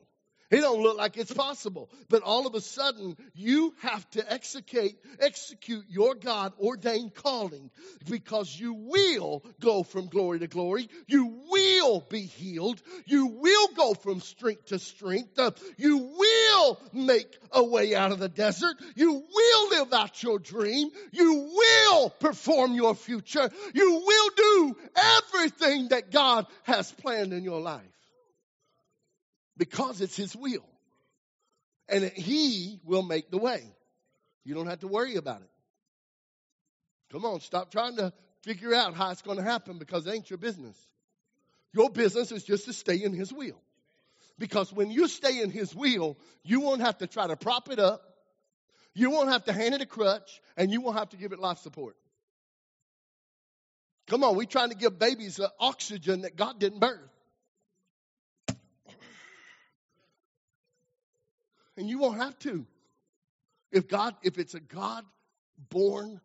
It 0.53 0.61
don't 0.61 0.83
look 0.83 0.99
like 0.99 1.17
it's 1.17 1.33
possible. 1.33 1.89
But 2.11 2.23
all 2.23 2.47
of 2.47 2.55
a 2.55 2.61
sudden, 2.61 3.17
you 3.33 3.73
have 3.81 4.09
to 4.11 4.33
execute, 4.33 4.93
execute 5.19 5.87
your 5.89 6.15
God 6.15 6.53
ordained 6.61 7.15
calling 7.15 7.71
because 8.07 8.55
you 8.55 8.75
will 8.75 9.43
go 9.61 9.83
from 9.83 10.09
glory 10.09 10.41
to 10.41 10.49
glory. 10.49 10.91
You 11.07 11.25
will 11.51 12.01
be 12.01 12.21
healed. 12.21 12.83
You 13.07 13.29
will 13.29 13.69
go 13.69 13.95
from 13.95 14.21
strength 14.21 14.67
to 14.67 14.79
strength. 14.79 15.41
You 15.79 15.97
will 15.97 16.79
make 16.93 17.35
a 17.51 17.65
way 17.65 17.95
out 17.95 18.13
of 18.13 18.19
the 18.19 18.29
desert. 18.29 18.77
You 18.95 19.11
will 19.11 19.69
live 19.71 19.93
out 19.95 20.23
your 20.23 20.39
dream. 20.39 20.91
You 21.13 21.51
will 21.55 22.11
perform 22.11 22.75
your 22.75 22.95
future. 22.95 23.49
You 23.73 24.03
will 24.07 24.31
do 24.37 24.77
everything 24.97 25.89
that 25.89 26.11
God 26.11 26.47
has 26.65 26.93
planned 26.93 27.33
in 27.33 27.43
your 27.43 27.63
life 27.63 27.81
because 29.63 30.01
it's 30.01 30.17
His 30.17 30.35
will. 30.35 30.67
And 31.89 32.03
He 32.03 32.81
will 32.85 33.05
make 33.05 33.31
the 33.31 33.39
way. 33.39 33.63
You 34.45 34.55
don't 34.57 34.67
have 34.67 34.81
to 34.81 34.89
worry 34.89 35.15
about 35.15 35.41
it. 35.41 35.51
Come 37.13 37.25
on, 37.25 37.39
stop 37.39 37.71
trying 37.71 37.95
to 37.99 38.13
figure 38.43 38.75
out 38.75 38.95
how 38.95 39.13
it's 39.13 39.23
going 39.23 39.37
to 39.37 39.45
happen 39.45 39.79
because 39.79 40.05
it 40.05 40.15
ain't 40.15 40.29
your 40.29 40.39
business. 40.39 40.77
Your 41.73 41.91
business 41.91 42.33
is 42.33 42.43
just 42.43 42.65
to 42.65 42.73
stay 42.73 43.05
in 43.05 43.13
His 43.13 43.33
will. 43.33 43.61
Because 44.37 44.73
when 44.73 44.91
you 44.91 45.07
stay 45.07 45.41
in 45.41 45.53
His 45.53 45.73
will, 45.73 46.19
you 46.43 46.61
won't 46.61 46.81
have 46.81 46.99
to 46.99 47.07
try 47.07 47.29
to 47.29 47.37
prop 47.37 47.71
it 47.71 47.79
up. 47.79 48.03
You 48.95 49.11
won't 49.11 49.29
have 49.29 49.45
to 49.45 49.53
hand 49.53 49.77
it 49.77 49.81
a 49.81 49.87
crutch, 49.87 50.41
and 50.57 50.73
you 50.73 50.81
won't 50.81 50.99
have 50.99 51.11
to 51.11 51.17
give 51.17 51.31
it 51.31 51.39
life 51.39 51.59
support. 51.59 51.95
Come 54.09 54.25
on, 54.25 54.35
we're 54.35 54.45
trying 54.45 54.71
to 54.71 54.77
give 54.77 54.99
babies 54.99 55.39
oxygen 55.61 56.23
that 56.23 56.35
God 56.35 56.59
didn't 56.59 56.81
birth. 56.81 57.12
And 61.77 61.89
you 61.89 61.99
won't 61.99 62.19
have 62.19 62.39
to. 62.41 62.67
If 63.71 63.89
God, 63.89 64.15
if 64.23 64.39
it's 64.39 64.55
a 64.55 64.61
God 64.61 65.05
born 65.71 66.21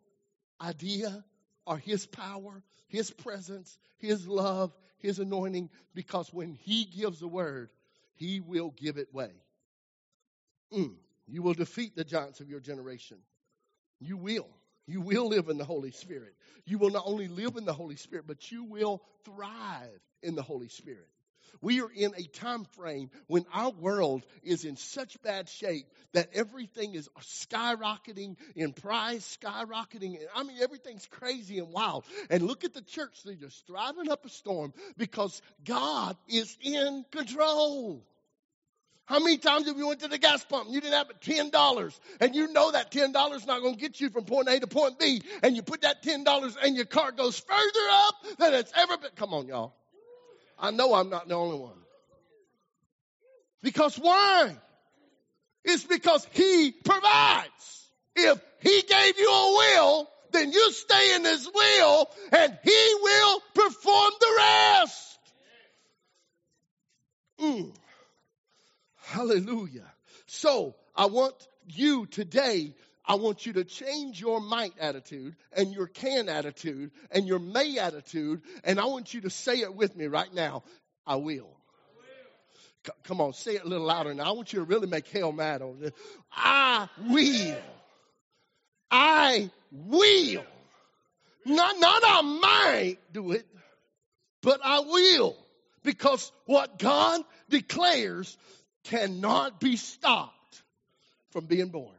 idea 0.60 1.24
or 1.66 1.78
his 1.78 2.06
power, 2.06 2.62
his 2.88 3.10
presence, 3.10 3.78
his 3.98 4.26
love, 4.26 4.72
his 4.98 5.18
anointing, 5.18 5.70
because 5.94 6.32
when 6.32 6.52
he 6.52 6.84
gives 6.84 7.22
a 7.22 7.28
word, 7.28 7.70
he 8.14 8.40
will 8.40 8.70
give 8.76 8.98
it 8.98 9.12
way. 9.14 9.30
Mm. 10.72 10.94
You 11.26 11.42
will 11.42 11.54
defeat 11.54 11.94
the 11.94 12.04
giants 12.04 12.40
of 12.40 12.50
your 12.50 12.60
generation. 12.60 13.18
You 14.00 14.16
will. 14.16 14.48
You 14.86 15.00
will 15.00 15.28
live 15.28 15.48
in 15.48 15.58
the 15.58 15.64
Holy 15.64 15.90
Spirit. 15.90 16.34
You 16.64 16.78
will 16.78 16.90
not 16.90 17.04
only 17.06 17.28
live 17.28 17.56
in 17.56 17.64
the 17.64 17.72
Holy 17.72 17.96
Spirit, 17.96 18.26
but 18.26 18.50
you 18.50 18.64
will 18.64 19.02
thrive 19.24 20.00
in 20.22 20.34
the 20.34 20.42
Holy 20.42 20.68
Spirit. 20.68 21.08
We 21.60 21.80
are 21.80 21.90
in 21.90 22.12
a 22.16 22.22
time 22.24 22.64
frame 22.76 23.10
when 23.26 23.44
our 23.52 23.70
world 23.70 24.24
is 24.42 24.64
in 24.64 24.76
such 24.76 25.20
bad 25.22 25.48
shape 25.48 25.86
that 26.12 26.30
everything 26.34 26.94
is 26.94 27.08
skyrocketing 27.20 28.36
in 28.54 28.72
price, 28.72 29.38
skyrocketing. 29.40 30.18
I 30.34 30.42
mean, 30.42 30.58
everything's 30.62 31.06
crazy 31.06 31.58
and 31.58 31.72
wild. 31.72 32.04
And 32.30 32.42
look 32.42 32.64
at 32.64 32.74
the 32.74 32.82
church, 32.82 33.22
they're 33.24 33.34
just 33.34 33.66
thriving 33.66 34.10
up 34.10 34.24
a 34.24 34.28
storm 34.28 34.72
because 34.96 35.42
God 35.64 36.16
is 36.28 36.56
in 36.62 37.04
control. 37.10 38.04
How 39.08 39.20
many 39.20 39.38
times 39.38 39.66
have 39.66 39.78
you 39.78 39.88
went 39.88 40.00
to 40.00 40.08
the 40.08 40.18
gas 40.18 40.44
pump 40.44 40.66
and 40.66 40.74
you 40.74 40.82
didn't 40.82 40.92
have 40.92 41.08
ten 41.20 41.48
dollars 41.48 41.98
and 42.20 42.34
you 42.34 42.52
know 42.52 42.72
that 42.72 42.92
ten 42.92 43.10
dollars 43.10 43.40
is 43.40 43.46
not 43.46 43.62
going 43.62 43.74
to 43.74 43.80
get 43.80 43.98
you 43.98 44.10
from 44.10 44.24
point 44.24 44.48
A 44.50 44.60
to 44.60 44.66
point 44.66 44.98
B 44.98 45.22
and 45.42 45.56
you 45.56 45.62
put 45.62 45.80
that 45.80 46.02
ten 46.02 46.24
dollars 46.24 46.58
and 46.62 46.76
your 46.76 46.84
car 46.84 47.10
goes 47.10 47.38
further 47.38 47.88
up 47.90 48.14
than 48.38 48.52
it's 48.52 48.70
ever 48.76 48.98
been. 48.98 49.10
Come 49.16 49.32
on, 49.32 49.48
y'all. 49.48 49.77
I 50.60 50.70
know 50.70 50.94
I'm 50.94 51.10
not 51.10 51.28
the 51.28 51.34
only 51.34 51.58
one. 51.58 51.78
Because 53.62 53.96
why? 53.96 54.56
It's 55.64 55.84
because 55.84 56.26
He 56.32 56.72
provides. 56.72 57.90
If 58.16 58.40
He 58.60 58.82
gave 58.82 59.18
you 59.18 59.30
a 59.30 59.56
will, 59.56 60.08
then 60.32 60.52
you 60.52 60.72
stay 60.72 61.14
in 61.16 61.24
His 61.24 61.48
will 61.52 62.10
and 62.32 62.58
He 62.62 62.94
will 63.02 63.40
perform 63.54 64.12
the 64.20 64.34
rest. 64.38 65.18
Hallelujah. 69.02 69.90
So 70.26 70.74
I 70.94 71.06
want 71.06 71.34
you 71.68 72.06
today 72.06 72.74
I 73.08 73.14
want 73.14 73.46
you 73.46 73.54
to 73.54 73.64
change 73.64 74.20
your 74.20 74.38
might 74.38 74.74
attitude 74.78 75.34
and 75.54 75.72
your 75.72 75.86
can 75.86 76.28
attitude 76.28 76.90
and 77.10 77.26
your 77.26 77.38
may 77.38 77.78
attitude. 77.78 78.42
And 78.64 78.78
I 78.78 78.84
want 78.84 79.14
you 79.14 79.22
to 79.22 79.30
say 79.30 79.60
it 79.60 79.74
with 79.74 79.96
me 79.96 80.08
right 80.08 80.32
now. 80.32 80.62
I 81.06 81.16
will. 81.16 81.48
C- 82.86 82.92
come 83.04 83.22
on, 83.22 83.32
say 83.32 83.52
it 83.52 83.64
a 83.64 83.66
little 83.66 83.86
louder 83.86 84.12
now. 84.12 84.24
I 84.24 84.32
want 84.32 84.52
you 84.52 84.58
to 84.58 84.64
really 84.66 84.86
make 84.86 85.08
hell 85.08 85.32
mad 85.32 85.62
on 85.62 85.80
this. 85.80 85.92
I 86.30 86.86
will. 87.08 87.56
I 88.90 89.50
will. 89.72 90.44
Not, 91.46 91.80
not 91.80 92.02
I 92.04 92.20
might 92.20 92.98
do 93.10 93.32
it, 93.32 93.46
but 94.42 94.60
I 94.62 94.80
will. 94.80 95.34
Because 95.82 96.30
what 96.44 96.78
God 96.78 97.22
declares 97.48 98.36
cannot 98.84 99.60
be 99.60 99.76
stopped 99.76 100.62
from 101.30 101.46
being 101.46 101.68
born. 101.68 101.97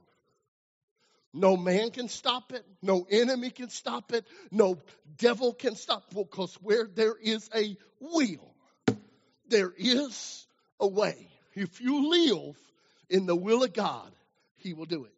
No 1.33 1.55
man 1.55 1.91
can 1.91 2.07
stop 2.07 2.53
it. 2.53 2.65
No 2.81 3.05
enemy 3.09 3.51
can 3.51 3.69
stop 3.69 4.13
it. 4.13 4.25
No 4.51 4.79
devil 5.17 5.53
can 5.53 5.75
stop 5.75 6.05
it 6.09 6.15
because 6.15 6.55
where 6.55 6.87
there 6.87 7.15
is 7.15 7.49
a 7.55 7.77
will, 7.99 8.55
there 9.47 9.71
is 9.77 10.47
a 10.79 10.87
way. 10.87 11.27
If 11.53 11.81
you 11.81 12.09
live 12.09 12.55
in 13.09 13.25
the 13.25 13.35
will 13.35 13.63
of 13.63 13.73
God, 13.73 14.11
He 14.57 14.73
will 14.73 14.85
do 14.85 15.05
it. 15.05 15.11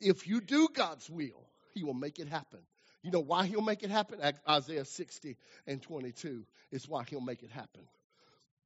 If 0.00 0.26
you 0.26 0.40
do 0.40 0.68
God's 0.72 1.08
will, 1.08 1.46
He 1.74 1.84
will 1.84 1.94
make 1.94 2.18
it 2.18 2.28
happen. 2.28 2.60
You 3.02 3.10
know 3.10 3.20
why 3.20 3.46
He'll 3.46 3.62
make 3.62 3.82
it 3.82 3.90
happen? 3.90 4.18
Isaiah 4.48 4.84
60 4.84 5.36
and 5.66 5.82
22 5.82 6.44
is 6.72 6.88
why 6.88 7.04
He'll 7.04 7.20
make 7.20 7.42
it 7.42 7.50
happen. 7.50 7.82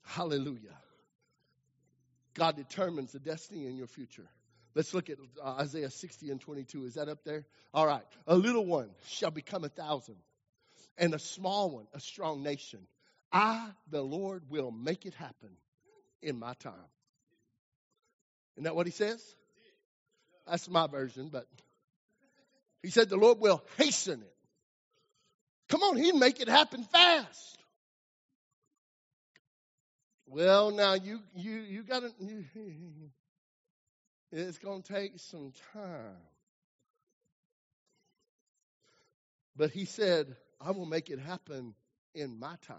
Hallelujah. 0.05 0.77
God 2.35 2.57
determines 2.57 3.13
the 3.13 3.19
destiny 3.19 3.67
in 3.67 3.77
your 3.77 3.87
future. 3.87 4.29
Let's 4.76 4.92
look 4.92 5.09
at 5.09 5.16
uh, 5.42 5.52
Isaiah 5.52 5.90
60 5.90 6.30
and 6.30 6.38
22. 6.38 6.85
Is 6.85 6.95
that 6.95 7.09
up 7.09 7.25
there? 7.25 7.47
All 7.73 7.87
right. 7.87 8.02
A 8.26 8.37
little 8.37 8.66
one 8.66 8.90
shall 9.06 9.30
become 9.30 9.64
a 9.64 9.71
thousand, 9.71 10.16
and 10.99 11.14
a 11.14 11.18
small 11.18 11.71
one 11.71 11.87
a 11.95 12.00
strong 12.00 12.42
nation. 12.42 12.80
I, 13.33 13.71
the 13.90 14.02
Lord, 14.02 14.42
will 14.50 14.71
make 14.71 15.06
it 15.06 15.14
happen 15.14 15.49
in 16.21 16.38
my 16.38 16.52
time. 16.61 16.75
Isn't 18.56 18.64
that 18.64 18.76
what 18.76 18.87
he 18.87 18.92
says? 18.92 19.25
That's 20.47 20.68
my 20.68 20.87
version, 20.88 21.30
but 21.33 21.47
he 22.83 22.90
said 22.90 23.09
the 23.09 23.16
Lord 23.16 23.40
will 23.40 23.64
hasten 23.78 24.21
it. 24.21 24.35
Come 25.71 25.80
on, 25.85 25.97
he'd 25.97 26.16
make 26.16 26.38
it 26.40 26.49
happen 26.49 26.85
fast. 26.85 27.59
Well, 30.26 30.71
now 30.71 30.92
you 30.92 31.21
you 31.35 31.61
you 31.61 31.83
got 31.83 32.02
to 32.02 32.12
It's 34.38 34.59
going 34.59 34.83
to 34.83 34.93
take 34.93 35.19
some 35.19 35.50
time. 35.73 36.19
But 39.57 39.71
he 39.71 39.87
said, 39.87 40.37
I 40.61 40.73
will 40.73 40.85
make 40.85 41.09
it 41.09 41.19
happen 41.19 41.75
in 42.14 42.38
my 42.38 42.55
time. 42.66 42.76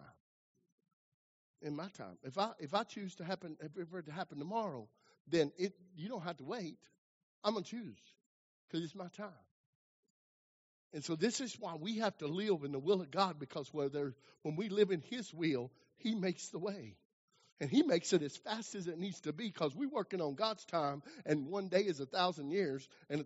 In 1.64 1.76
my 1.76 1.88
time. 1.98 2.20
If 2.22 2.38
I 2.38 2.52
if 2.60 2.76
I 2.76 2.84
choose 2.84 3.16
to 3.16 3.24
happen 3.24 3.58
if 3.60 3.76
it 3.76 3.92
were 3.92 4.04
to 4.04 4.12
happen 4.12 4.38
tomorrow, 4.38 4.88
then 5.28 5.52
it 5.58 5.74
you 5.96 6.08
don't 6.10 6.22
have 6.22 6.38
to 6.38 6.44
wait. 6.44 6.78
I'm 7.44 7.54
gonna 7.54 7.66
choose. 7.66 7.98
Because 8.68 8.86
it's 8.86 8.94
my 8.94 9.08
time. 9.18 9.32
And 10.94 11.04
so 11.04 11.16
this 11.16 11.42
is 11.42 11.56
why 11.60 11.74
we 11.74 11.98
have 11.98 12.16
to 12.20 12.28
live 12.28 12.66
in 12.66 12.72
the 12.72 12.80
will 12.80 13.02
of 13.02 13.10
God, 13.10 13.40
because 13.40 13.74
whether 13.74 14.14
when 14.44 14.56
we 14.56 14.70
live 14.70 14.92
in 14.92 15.02
his 15.02 15.34
will, 15.34 15.72
he 15.98 16.14
makes 16.14 16.50
the 16.50 16.60
way. 16.60 16.98
And 17.60 17.70
he 17.70 17.82
makes 17.82 18.14
it 18.14 18.22
as 18.22 18.38
fast 18.38 18.76
as 18.76 18.88
it 18.88 19.00
needs 19.00 19.20
to 19.22 19.34
be 19.34 19.48
because 19.48 19.76
we're 19.76 19.90
working 19.90 20.22
on 20.22 20.36
God's 20.36 20.64
time 20.66 21.02
and 21.26 21.48
one 21.48 21.70
day 21.70 21.82
is 21.82 22.00
a 22.00 22.06
thousand 22.06 22.52
years. 22.52 22.88
And 23.10 23.26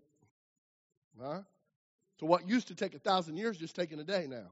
huh? 1.21 1.41
So 2.19 2.27
what 2.27 2.47
used 2.47 2.69
to 2.69 2.75
take 2.75 2.95
a 2.95 2.99
thousand 2.99 3.37
years 3.37 3.57
just 3.57 3.75
taking 3.75 3.99
a 3.99 4.03
day 4.03 4.27
now. 4.29 4.51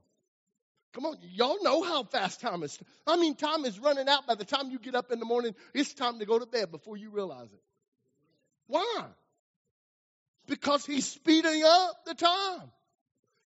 Come 0.92 1.06
on, 1.06 1.16
y'all 1.22 1.62
know 1.62 1.82
how 1.82 2.02
fast 2.02 2.40
time 2.40 2.62
is. 2.62 2.78
I 3.06 3.16
mean, 3.16 3.36
time 3.36 3.64
is 3.64 3.78
running 3.78 4.08
out 4.08 4.26
by 4.26 4.34
the 4.34 4.44
time 4.44 4.70
you 4.70 4.78
get 4.78 4.96
up 4.96 5.12
in 5.12 5.20
the 5.20 5.24
morning. 5.24 5.54
It's 5.72 5.94
time 5.94 6.18
to 6.18 6.26
go 6.26 6.38
to 6.38 6.46
bed 6.46 6.72
before 6.72 6.96
you 6.96 7.10
realize 7.10 7.52
it. 7.52 7.62
Why? 8.66 9.04
Because 10.46 10.84
he's 10.84 11.06
speeding 11.06 11.62
up 11.64 12.04
the 12.06 12.14
time. 12.14 12.72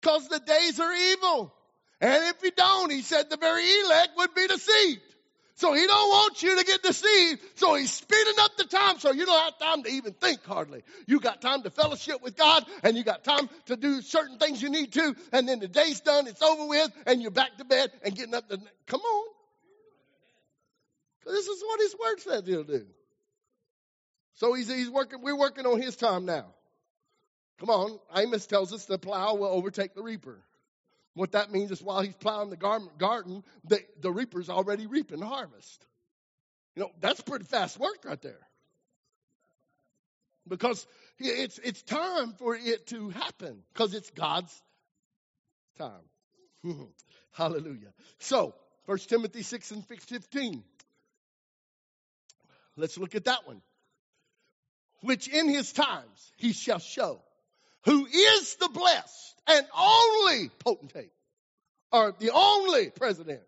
Because 0.02 0.30
the 0.30 0.40
days 0.40 0.80
are 0.80 0.94
evil. 0.94 1.54
And 2.00 2.24
if 2.36 2.44
you 2.44 2.52
don't, 2.52 2.92
he 2.92 3.02
said 3.02 3.30
the 3.30 3.38
very 3.38 3.64
elect 3.64 4.12
would 4.18 4.34
be 4.34 4.48
deceived. 4.48 5.13
So 5.56 5.74
he 5.74 5.86
don't 5.86 6.10
want 6.10 6.42
you 6.42 6.58
to 6.58 6.66
get 6.66 6.82
deceived. 6.82 7.42
So 7.56 7.76
he's 7.76 7.92
speeding 7.92 8.34
up 8.40 8.58
the 8.58 8.64
time 8.64 8.98
so 9.00 9.12
you 9.12 9.26
don't 9.26 9.44
have 9.44 9.60
time 9.60 9.84
to 9.84 9.90
even 9.90 10.14
think 10.14 10.44
hardly. 10.44 10.84
You 11.06 11.20
got 11.20 11.42
time 11.42 11.62
to 11.64 11.70
fellowship 11.70 12.24
with 12.24 12.36
God 12.36 12.66
and 12.82 12.98
you 12.98 13.04
got 13.04 13.24
time 13.24 13.48
to 13.68 13.78
do 13.78 14.02
certain 14.02 14.40
things 14.40 14.62
you 14.62 14.70
need 14.70 14.94
to. 14.94 15.16
And 15.32 15.48
then 15.48 15.60
the 15.60 15.68
day's 15.68 16.02
done, 16.02 16.26
it's 16.26 16.42
over 16.42 16.68
with, 16.68 16.92
and 17.06 17.22
you're 17.22 17.32
back 17.32 17.58
to 17.58 17.66
bed 17.66 17.92
and 18.04 18.16
getting 18.16 18.34
up 18.34 18.50
to, 18.50 18.60
come 18.88 19.02
on. 19.02 19.28
This 21.26 21.48
is 21.48 21.64
what 21.64 21.80
his 21.80 21.96
word 22.00 22.20
says 22.20 22.48
he'll 22.48 22.64
do. 22.64 22.86
So 24.36 24.54
he's, 24.54 24.68
he's 24.68 24.90
working, 24.90 25.22
we're 25.22 25.38
working 25.38 25.66
on 25.66 25.80
his 25.80 25.96
time 25.96 26.26
now. 26.26 26.48
Come 27.60 27.70
on, 27.70 28.00
Amos 28.16 28.48
tells 28.48 28.74
us 28.74 28.86
the 28.86 28.98
plow 28.98 29.36
will 29.36 29.48
overtake 29.48 29.94
the 29.94 30.02
reaper. 30.02 30.44
What 31.16 31.34
that 31.34 31.52
means 31.52 31.72
is 31.72 31.82
while 31.82 32.02
he's 32.02 32.16
plowing 32.16 32.50
the 32.50 32.58
garden, 32.58 33.44
the, 33.66 33.80
the 34.00 34.12
reaper's 34.12 34.50
already 34.50 34.88
reaping 34.88 35.20
the 35.20 35.28
harvest. 35.28 35.86
You 36.76 36.84
know, 36.84 36.92
that's 37.00 37.22
pretty 37.22 37.46
fast 37.46 37.80
work 37.80 38.04
right 38.04 38.22
there. 38.22 38.40
Because 40.48 40.86
it's, 41.20 41.60
it's 41.60 41.84
time 41.84 42.34
for 42.34 42.56
it 42.56 42.88
to 42.88 43.10
happen, 43.10 43.62
because 43.74 43.94
it's 43.94 44.10
God's 44.10 44.62
time. 45.78 45.92
Hallelujah. 47.32 47.94
So, 48.20 48.56
1 48.88 48.98
Timothy 49.00 49.44
6 49.44 49.72
and 49.72 49.86
15. 49.86 50.64
Let's 52.76 52.98
look 52.98 53.16
at 53.16 53.26
that 53.26 53.48
one. 53.48 53.62
Which 55.02 55.28
in 55.28 55.48
his 55.48 55.72
times 55.72 56.32
he 56.38 56.54
shall 56.54 56.80
show 56.80 57.22
who 57.86 58.06
is 58.06 58.56
the 58.56 58.70
blessed 58.70 59.36
and 59.48 59.66
only 59.78 60.50
potentate, 60.60 61.12
or 61.92 62.14
the 62.18 62.32
only 62.32 62.90
president, 62.90 63.42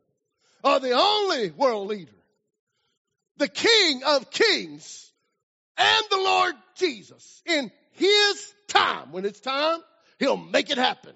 or 0.64 0.80
the 0.80 0.92
only 0.92 1.52
world 1.52 1.88
leader, 1.88 2.12
the 3.38 3.48
King 3.48 4.04
of 4.04 4.30
kings 4.32 5.12
and 5.78 6.06
the 6.10 6.18
Lord 6.18 6.54
Jesus. 6.76 7.42
In 7.46 7.72
his 7.92 8.54
time, 8.68 9.12
when 9.12 9.26
it's 9.26 9.40
time, 9.40 9.80
he'll 10.20 10.38
make 10.38 10.70
it 10.70 10.78
happen. 10.78 11.14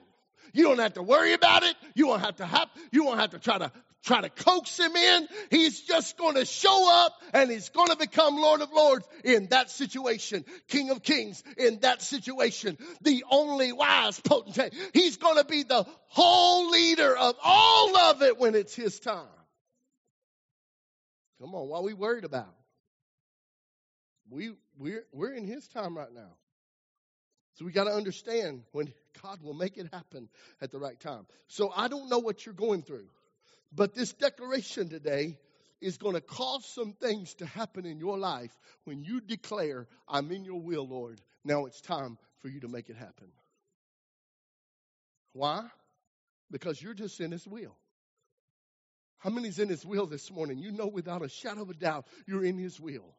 You 0.54 0.64
don't 0.64 0.80
have 0.80 0.96
to 0.96 1.04
worry 1.04 1.34
about 1.34 1.64
it. 1.64 1.76
You 1.96 2.08
won't 2.08 2.22
have 2.22 2.38
to 2.38 2.46
have, 2.46 2.70
you 2.92 3.04
won't 3.04 3.20
have 3.20 3.32
to 3.32 3.40
try 3.40 3.58
to 3.58 3.72
try 4.04 4.22
to 4.22 4.30
coax 4.30 4.78
him 4.80 4.96
in. 4.96 5.28
He's 5.50 5.82
just 5.82 6.18
going 6.18 6.36
to 6.36 6.46
show 6.46 7.04
up 7.06 7.14
and 7.34 7.52
he's 7.52 7.70
going 7.70 7.90
to 7.90 7.98
become 7.98 8.38
Lord 8.38 8.62
of 8.62 8.72
Lords 8.72 9.08
in 9.24 9.48
that 9.48 9.70
situation, 9.70 10.46
King 10.68 10.90
of 10.90 11.04
Kings 11.04 11.44
in 11.58 11.80
that 11.82 12.02
situation, 12.02 12.78
the 13.02 13.24
only 13.30 13.72
wise 13.72 14.20
potentate. 14.20 14.74
He's 14.94 15.18
going 15.18 15.38
to 15.38 15.46
be 15.46 15.64
the 15.64 15.86
whole 16.08 16.70
leader 16.70 17.16
of 17.16 17.36
all 17.44 17.98
of 17.98 18.22
it 18.22 18.40
when 18.40 18.56
it's 18.56 18.76
his 18.76 19.00
time. 19.00 19.28
Come 21.42 21.56
on, 21.56 21.70
what 21.70 21.80
are 21.80 21.84
we 21.84 21.94
worried 21.94 22.26
about? 22.26 22.54
We, 24.30 24.52
we're, 24.78 25.06
we're 25.12 25.34
in 25.34 25.46
his 25.46 25.68
time 25.68 25.98
right 25.98 26.14
now. 26.14 26.36
So 27.56 27.66
we 27.66 27.72
got 27.72 27.86
to 27.86 27.92
understand 27.92 28.64
when 28.72 28.94
God 29.22 29.42
will 29.42 29.54
make 29.54 29.78
it 29.78 29.88
happen 29.92 30.30
at 30.62 30.72
the 30.72 30.80
right 30.80 30.98
time. 31.00 31.26
So 31.48 31.72
I 31.76 31.88
don't 31.90 32.10
know 32.10 32.20
what 32.20 32.46
you're 32.46 32.56
going 32.56 32.84
through. 32.84 33.08
But 33.72 33.94
this 33.94 34.14
declaration 34.14 34.90
today 34.90 35.38
is 35.82 35.98
going 35.98 36.16
to 36.16 36.22
cause 36.22 36.66
some 36.66 36.94
things 36.94 37.36
to 37.36 37.46
happen 37.46 37.86
in 37.86 38.00
your 38.00 38.18
life 38.18 38.52
when 38.84 39.04
you 39.04 39.22
declare, 39.22 39.88
I'm 40.08 40.32
in 40.32 40.44
your 40.44 40.60
will, 40.60 40.88
Lord. 40.88 41.22
Now 41.46 41.66
it's 41.66 41.82
time 41.82 42.18
for 42.40 42.50
you 42.50 42.62
to 42.62 42.68
make 42.68 42.90
it 42.90 42.98
happen. 42.98 43.28
Why? 45.34 45.64
Because 46.52 46.82
you're 46.82 46.94
just 46.94 47.20
in 47.20 47.32
His 47.32 47.48
will. 47.48 47.76
How 49.20 49.30
many's 49.30 49.60
in 49.60 49.70
His 49.70 49.86
will 49.86 50.08
this 50.08 50.32
morning? 50.32 50.60
You 50.60 50.72
know 50.72 50.88
without 50.88 51.24
a 51.24 51.30
shadow 51.30 51.62
of 51.62 51.70
a 51.70 51.74
doubt 51.74 52.08
you're 52.26 52.44
in 52.44 52.58
His 52.58 52.80
will. 52.80 53.14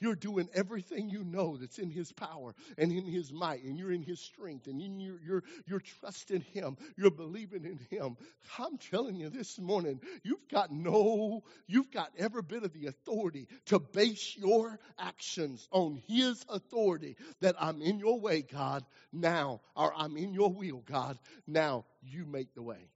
You're 0.00 0.14
doing 0.14 0.48
everything 0.54 1.10
you 1.10 1.22
know 1.24 1.58
that's 1.58 1.78
in 1.78 1.90
His 1.90 2.10
power 2.10 2.54
and 2.78 2.90
in 2.90 3.04
His 3.04 3.32
might, 3.32 3.62
and 3.62 3.78
you're 3.78 3.92
in 3.92 4.02
His 4.02 4.18
strength, 4.18 4.66
and 4.66 4.80
you're, 4.80 5.20
you're, 5.24 5.44
you're 5.66 5.82
trusting 6.00 6.40
Him. 6.52 6.78
You're 6.96 7.10
believing 7.10 7.64
in 7.64 7.78
Him. 7.90 8.16
I'm 8.58 8.78
telling 8.78 9.16
you 9.16 9.28
this 9.28 9.58
morning, 9.58 10.00
you've 10.22 10.48
got 10.50 10.72
no, 10.72 11.44
you've 11.66 11.90
got 11.90 12.10
every 12.18 12.42
bit 12.42 12.64
of 12.64 12.72
the 12.72 12.86
authority 12.86 13.46
to 13.66 13.78
base 13.78 14.34
your 14.38 14.78
actions 14.98 15.68
on 15.70 16.02
His 16.08 16.44
authority 16.48 17.16
that 17.40 17.56
I'm 17.60 17.82
in 17.82 17.98
your 17.98 18.18
way, 18.18 18.40
God, 18.42 18.84
now, 19.12 19.60
or 19.76 19.92
I'm 19.94 20.16
in 20.16 20.32
your 20.32 20.50
will, 20.50 20.82
God, 20.86 21.18
now 21.46 21.84
you 22.02 22.24
make 22.24 22.54
the 22.54 22.62
way. 22.62 22.88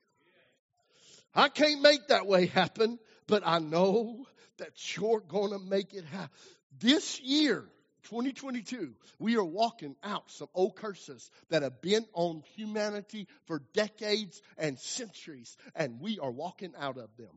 I 1.35 1.49
can't 1.49 1.83
make 1.83 2.09
that 2.09 2.27
way 2.27 2.47
happen, 2.47 2.99
but 3.27 3.43
I 3.45 3.59
know 3.59 4.25
that 4.59 4.97
you're 4.97 5.21
going 5.21 5.51
to 5.51 5.59
make 5.59 5.93
it 5.95 6.05
happen. 6.05 6.31
This 6.80 7.20
year, 7.20 7.64
2022, 8.04 8.92
we 9.18 9.37
are 9.37 9.44
walking 9.44 9.96
out 10.02 10.30
some 10.30 10.48
old 10.54 10.76
curses 10.76 11.30
that 11.50 11.62
have 11.62 11.80
been 11.80 12.04
on 12.12 12.42
humanity 12.56 13.28
for 13.46 13.62
decades 13.72 14.42
and 14.58 14.78
centuries, 14.78 15.56
and 15.74 16.00
we 16.00 16.18
are 16.18 16.30
walking 16.30 16.72
out 16.78 16.98
of 16.98 17.08
them. 17.16 17.30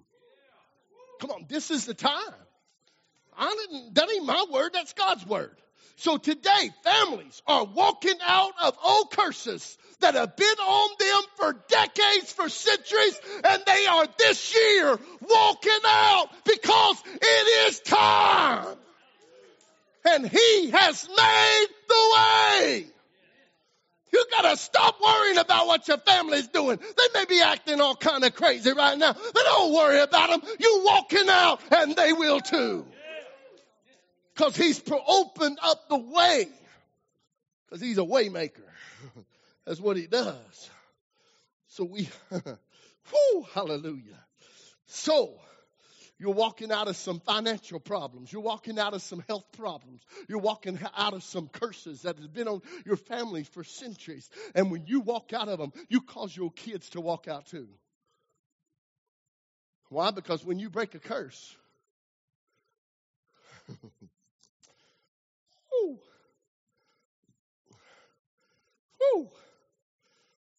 Come 1.19 1.32
on, 1.32 1.45
this 1.47 1.71
is 1.71 1.86
the 1.86 1.93
time. 1.93 2.19
I 3.38 3.56
didn't, 3.69 3.95
that 3.95 4.10
ain't 4.10 4.26
my 4.26 4.45
word, 4.52 4.71
that's 4.73 4.93
God's 4.93 5.26
word. 5.26 5.56
So 5.97 6.17
today, 6.17 6.69
families 6.84 7.41
are 7.47 7.65
walking 7.65 8.17
out 8.23 8.54
of 8.63 8.78
old 8.84 9.12
curses 9.12 9.78
that 10.00 10.13
have 10.13 10.36
been 10.36 10.45
on 10.47 10.89
them 11.00 11.21
for 11.38 11.65
decades, 11.69 12.32
for 12.32 12.50
centuries, 12.50 13.19
and 13.43 13.63
they 13.65 13.86
are 13.88 14.08
this 14.19 14.56
year 14.56 15.00
walking 15.21 15.80
out 15.86 16.28
because 16.45 17.04
it 17.19 17.67
is 17.67 17.80
time 17.80 18.37
and 20.18 20.28
He 20.28 20.72
has 20.72 21.08
made 21.08 21.68
the 21.88 22.16
way. 22.16 22.86
You 24.12 24.26
gotta 24.32 24.58
stop 24.58 25.00
worrying 25.00 25.38
about 25.38 25.68
what 25.68 25.88
your 25.88 25.98
family's 25.98 26.48
doing. 26.48 26.78
They 26.78 27.20
may 27.20 27.26
be 27.26 27.42
acting 27.42 27.80
all 27.82 27.96
kind 27.96 28.24
of 28.24 28.34
crazy 28.34 28.74
right 28.74 28.98
now, 28.98 29.14
but 29.14 29.44
don't 29.44 29.74
worry 29.74 30.00
about 30.00 30.30
them. 30.30 30.42
You 30.60 30.82
walking 30.86 31.30
out 31.30 31.62
and 31.72 31.96
they 31.96 32.14
will 32.14 32.40
too. 32.40 32.86
Cause 34.36 34.56
he's 34.56 34.82
opened 35.08 35.60
up 35.62 35.90
the 35.90 35.98
way. 35.98 36.48
Cause 37.70 37.82
he's 37.82 37.98
a 37.98 38.02
waymaker. 38.02 38.62
That's 39.66 39.80
what 39.80 39.98
he 39.98 40.08
does. 40.08 40.70
So 41.68 41.84
we, 41.84 42.10
whoo, 42.32 43.46
hallelujah. 43.54 44.24
So, 44.86 45.34
you're 46.20 46.34
walking 46.34 46.72
out 46.72 46.88
of 46.88 46.96
some 46.96 47.20
financial 47.20 47.80
problems. 47.80 48.32
You're 48.32 48.42
walking 48.42 48.80
out 48.80 48.94
of 48.94 49.02
some 49.02 49.24
health 49.28 49.46
problems. 49.58 50.02
You're 50.28 50.40
walking 50.40 50.80
out 50.96 51.14
of 51.14 51.24
some 51.24 51.48
curses 51.48 52.02
that 52.02 52.18
have 52.18 52.34
been 52.34 52.48
on 52.48 52.62
your 52.86 52.98
family 52.98 53.44
for 53.44 53.64
centuries. 53.64 54.30
And 54.56 54.72
when 54.72 54.86
you 54.88 55.02
walk 55.02 55.34
out 55.34 55.48
of 55.48 55.60
them, 55.60 55.72
you 55.90 56.02
cause 56.02 56.36
your 56.36 56.52
kids 56.52 56.90
to 56.92 57.02
walk 57.02 57.28
out 57.28 57.46
too. 57.48 57.68
Why? 59.90 60.12
Because 60.12 60.44
when 60.44 60.60
you 60.60 60.70
break 60.70 60.96
a 60.96 61.00
curse. 61.00 61.56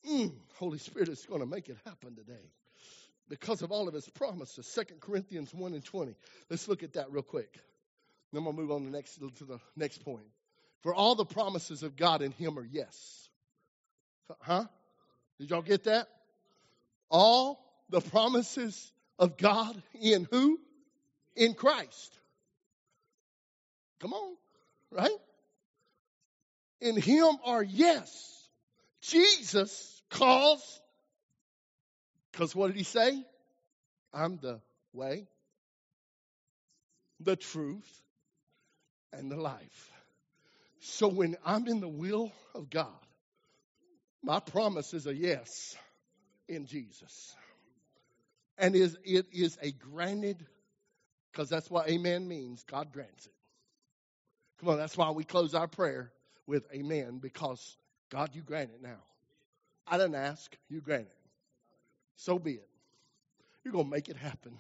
Mm, 0.09 0.33
Holy 0.55 0.79
Spirit 0.79 1.11
is 1.11 1.27
going 1.27 1.40
to 1.40 1.47
make 1.47 1.68
it 1.68 1.77
happen 1.85 2.16
today 2.16 2.51
because 3.28 3.62
of 3.62 3.70
all 3.72 3.88
of 3.88 3.94
his 3.94 4.08
promises. 4.08 4.66
Second 4.66 5.00
Corinthians 5.00 5.52
1 5.52 5.74
and 5.74 5.84
20. 5.84 6.14
Let's 6.50 6.68
look 6.68 6.82
at 6.82 6.94
that 6.94 7.10
real 7.10 7.22
quick. 7.22 7.58
Then 8.32 8.44
we'll 8.44 8.52
move 8.52 8.70
on 8.70 8.84
to, 8.84 8.90
next, 8.90 9.14
to 9.16 9.44
the 9.44 9.58
next 9.76 10.04
point. 10.04 10.26
For 10.82 10.94
all 10.94 11.14
the 11.14 11.24
promises 11.24 11.82
of 11.82 11.96
God 11.96 12.22
in 12.22 12.32
him 12.32 12.58
are 12.58 12.66
yes. 12.70 13.28
Huh? 14.40 14.64
Did 15.38 15.50
y'all 15.50 15.62
get 15.62 15.84
that? 15.84 16.08
All 17.10 17.58
the 17.88 18.00
promises 18.00 18.92
of 19.18 19.36
God 19.36 19.80
in 20.00 20.26
who? 20.30 20.58
In 21.36 21.54
Christ. 21.54 22.12
Come 24.00 24.12
on, 24.12 24.36
right? 24.92 25.10
In 26.80 27.00
Him 27.00 27.36
are 27.44 27.62
yes. 27.62 28.48
Jesus 29.00 30.02
calls, 30.10 30.80
because 32.38 32.55
what 32.55 32.68
did 32.68 32.77
He 32.77 32.85
say? 32.85 33.20
I'm 34.14 34.38
the 34.40 34.61
way, 34.92 35.27
the 37.18 37.35
truth, 37.35 38.01
and 39.12 39.29
the 39.29 39.37
life. 39.37 39.90
So 40.79 41.09
when 41.09 41.37
I'm 41.44 41.66
in 41.66 41.81
the 41.81 41.88
will 41.88 42.31
of 42.55 42.70
God, 42.70 42.87
my 44.22 44.38
promise 44.38 44.94
is 44.94 45.09
a 45.09 45.14
yes 45.14 45.77
in 46.48 46.66
Jesus. 46.66 47.35
And 48.57 48.77
is 48.77 48.96
it 49.03 49.27
is 49.33 49.59
a 49.61 49.72
granted, 49.72 50.46
because 51.33 51.48
that's 51.48 51.68
what 51.68 51.88
amen 51.88 52.29
means. 52.29 52.62
God 52.70 52.92
grants 52.92 53.27
it. 53.27 53.33
Come 54.61 54.68
on, 54.68 54.77
that's 54.77 54.96
why 54.96 55.11
we 55.11 55.24
close 55.24 55.57
our 55.57 55.66
prayer 55.66 56.12
with 56.46 56.72
amen, 56.72 57.18
because 57.20 57.77
God, 58.11 58.31
you 58.35 58.42
grant 58.42 58.70
it 58.70 58.81
now. 58.81 59.03
I 59.88 59.98
didn't 59.98 60.14
ask, 60.14 60.57
you 60.68 60.81
grant 60.81 61.09
it. 61.09 61.17
So 62.18 62.38
be 62.38 62.54
it. 62.54 62.68
You're 63.64 63.72
going 63.72 63.85
to 63.85 63.90
make 63.90 64.09
it 64.09 64.16
happen. 64.16 64.52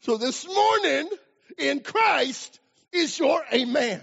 So 0.00 0.16
this 0.16 0.46
morning, 0.46 1.10
in 1.58 1.80
Christ, 1.80 2.58
is 2.90 3.18
your 3.18 3.42
amen. 3.52 4.02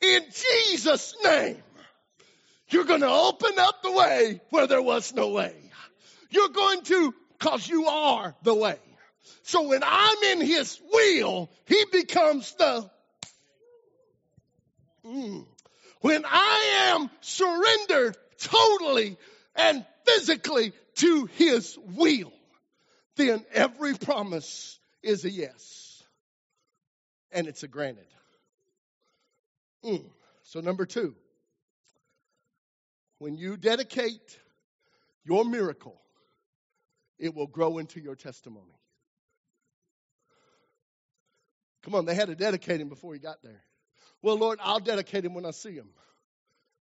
In 0.00 0.22
Jesus' 0.68 1.14
name, 1.24 1.62
you're 2.68 2.84
going 2.84 3.00
to 3.00 3.08
open 3.08 3.52
up 3.58 3.82
the 3.82 3.92
way 3.92 4.40
where 4.50 4.66
there 4.66 4.82
was 4.82 5.14
no 5.14 5.30
way. 5.30 5.54
You're 6.30 6.48
going 6.48 6.82
to, 6.82 7.14
because 7.38 7.68
you 7.68 7.86
are 7.86 8.34
the 8.42 8.54
way. 8.54 8.78
So 9.44 9.68
when 9.68 9.82
I'm 9.84 10.22
in 10.32 10.40
His 10.40 10.80
will, 10.92 11.48
He 11.66 11.84
becomes 11.92 12.52
the. 12.54 12.90
Mm. 15.06 15.46
When 16.00 16.24
I 16.26 16.92
am 16.96 17.08
surrendered 17.20 18.16
totally 18.38 19.16
and 19.56 19.84
physically 20.06 20.72
to 20.96 21.26
His 21.36 21.78
will, 21.96 22.32
then 23.16 23.44
every 23.52 23.94
promise 23.94 24.78
is 25.02 25.24
a 25.24 25.30
yes. 25.30 26.02
And 27.32 27.48
it's 27.48 27.62
a 27.62 27.68
granted. 27.68 28.06
Mm. 29.84 30.04
So, 30.42 30.60
number 30.60 30.86
two, 30.86 31.14
when 33.18 33.36
you 33.36 33.56
dedicate 33.56 34.38
your 35.24 35.44
miracle, 35.44 36.00
it 37.18 37.34
will 37.34 37.46
grow 37.46 37.78
into 37.78 38.00
your 38.00 38.14
testimony. 38.14 38.78
Come 41.82 41.94
on, 41.94 42.04
they 42.04 42.14
had 42.14 42.28
to 42.28 42.34
dedicate 42.34 42.80
him 42.80 42.88
before 42.88 43.14
he 43.14 43.20
got 43.20 43.42
there. 43.42 43.62
Well, 44.22 44.36
Lord, 44.36 44.58
I'll 44.62 44.80
dedicate 44.80 45.24
him 45.24 45.34
when 45.34 45.46
I 45.46 45.52
see 45.52 45.72
him. 45.72 45.88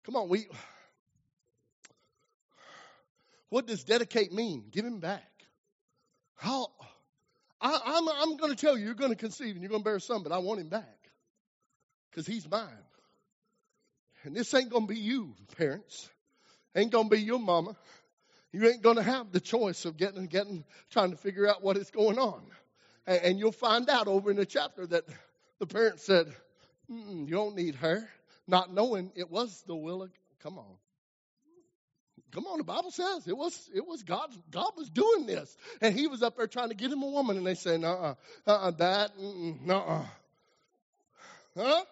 Come 0.05 0.17
on, 0.17 0.29
we. 0.29 0.49
What 3.51 3.67
does 3.67 3.85
dedicate 3.85 4.33
mean? 4.33 4.65
Give 4.71 4.85
him 4.85 5.01
back. 5.01 5.31
How? 6.37 6.69
I, 7.61 7.81
I'm, 7.85 8.09
I'm 8.09 8.37
going 8.37 8.55
to 8.55 8.57
tell 8.57 8.79
you, 8.79 8.85
you're 8.85 8.95
going 8.95 9.11
to 9.11 9.17
conceive 9.17 9.55
and 9.55 9.63
you're 9.63 9.71
going 9.71 9.83
to 9.83 9.89
bear 9.89 9.99
son, 9.99 10.23
but 10.23 10.33
I 10.33 10.39
want 10.39 10.61
him 10.61 10.69
back 10.69 10.99
because 12.11 12.27
he's 12.27 12.49
mine. 12.49 12.69
And 14.25 14.35
this 14.35 14.53
ain't 14.55 14.71
going 14.71 14.87
to 14.87 14.93
be 14.93 15.01
you, 15.01 15.35
parents. 15.57 16.09
Ain't 16.77 16.93
going 16.93 17.09
to 17.09 17.17
be 17.17 17.23
your 17.23 17.39
mama. 17.39 17.77
You 18.53 18.69
ain't 18.69 18.83
going 18.83 18.97
to 18.97 19.03
have 19.03 19.33
the 19.33 19.41
choice 19.41 19.85
of 19.85 19.97
getting, 19.97 20.27
getting, 20.27 20.65
trying 20.91 21.11
to 21.11 21.17
figure 21.17 21.49
out 21.49 21.63
what 21.63 21.77
is 21.77 21.91
going 21.91 22.19
on. 22.19 22.43
And, 23.07 23.23
and 23.23 23.39
you'll 23.39 23.53
find 23.53 23.89
out 23.89 24.07
over 24.07 24.31
in 24.31 24.37
the 24.37 24.47
chapter 24.47 24.87
that 24.87 25.05
the 25.59 25.67
parents 25.67 26.05
said, 26.05 26.33
you 26.89 27.27
don't 27.27 27.57
need 27.57 27.77
her, 27.77 28.09
not 28.47 28.73
knowing 28.73 29.13
it 29.17 29.31
was 29.31 29.63
the 29.67 29.77
will 29.77 30.03
of, 30.03 30.11
come 30.43 30.59
on. 30.59 30.77
Come 32.33 32.47
on, 32.47 32.59
the 32.59 32.65
Bible 32.65 32.91
says 32.91 33.27
it 33.27 33.37
was 33.37 33.71
it 33.75 33.87
was 33.87 34.03
God. 34.03 34.31
God 34.51 34.73
was 34.77 34.91
doing 34.91 35.27
this, 35.27 35.57
and 35.81 35.95
He 35.95 36.07
was 36.07 36.23
up 36.23 36.37
there 36.37 36.47
trying 36.47 36.69
to 36.69 36.75
get 36.75 36.93
him 36.93 37.03
a 37.03 37.07
woman, 37.07 37.37
and 37.37 37.47
they 37.47 37.55
say, 37.55 37.79
"No, 37.79 37.89
uh, 37.89 38.15
uh, 38.47 38.71
that, 38.73 39.13
no, 39.19 39.79
uh 39.79 40.05
huh?" 41.57 41.85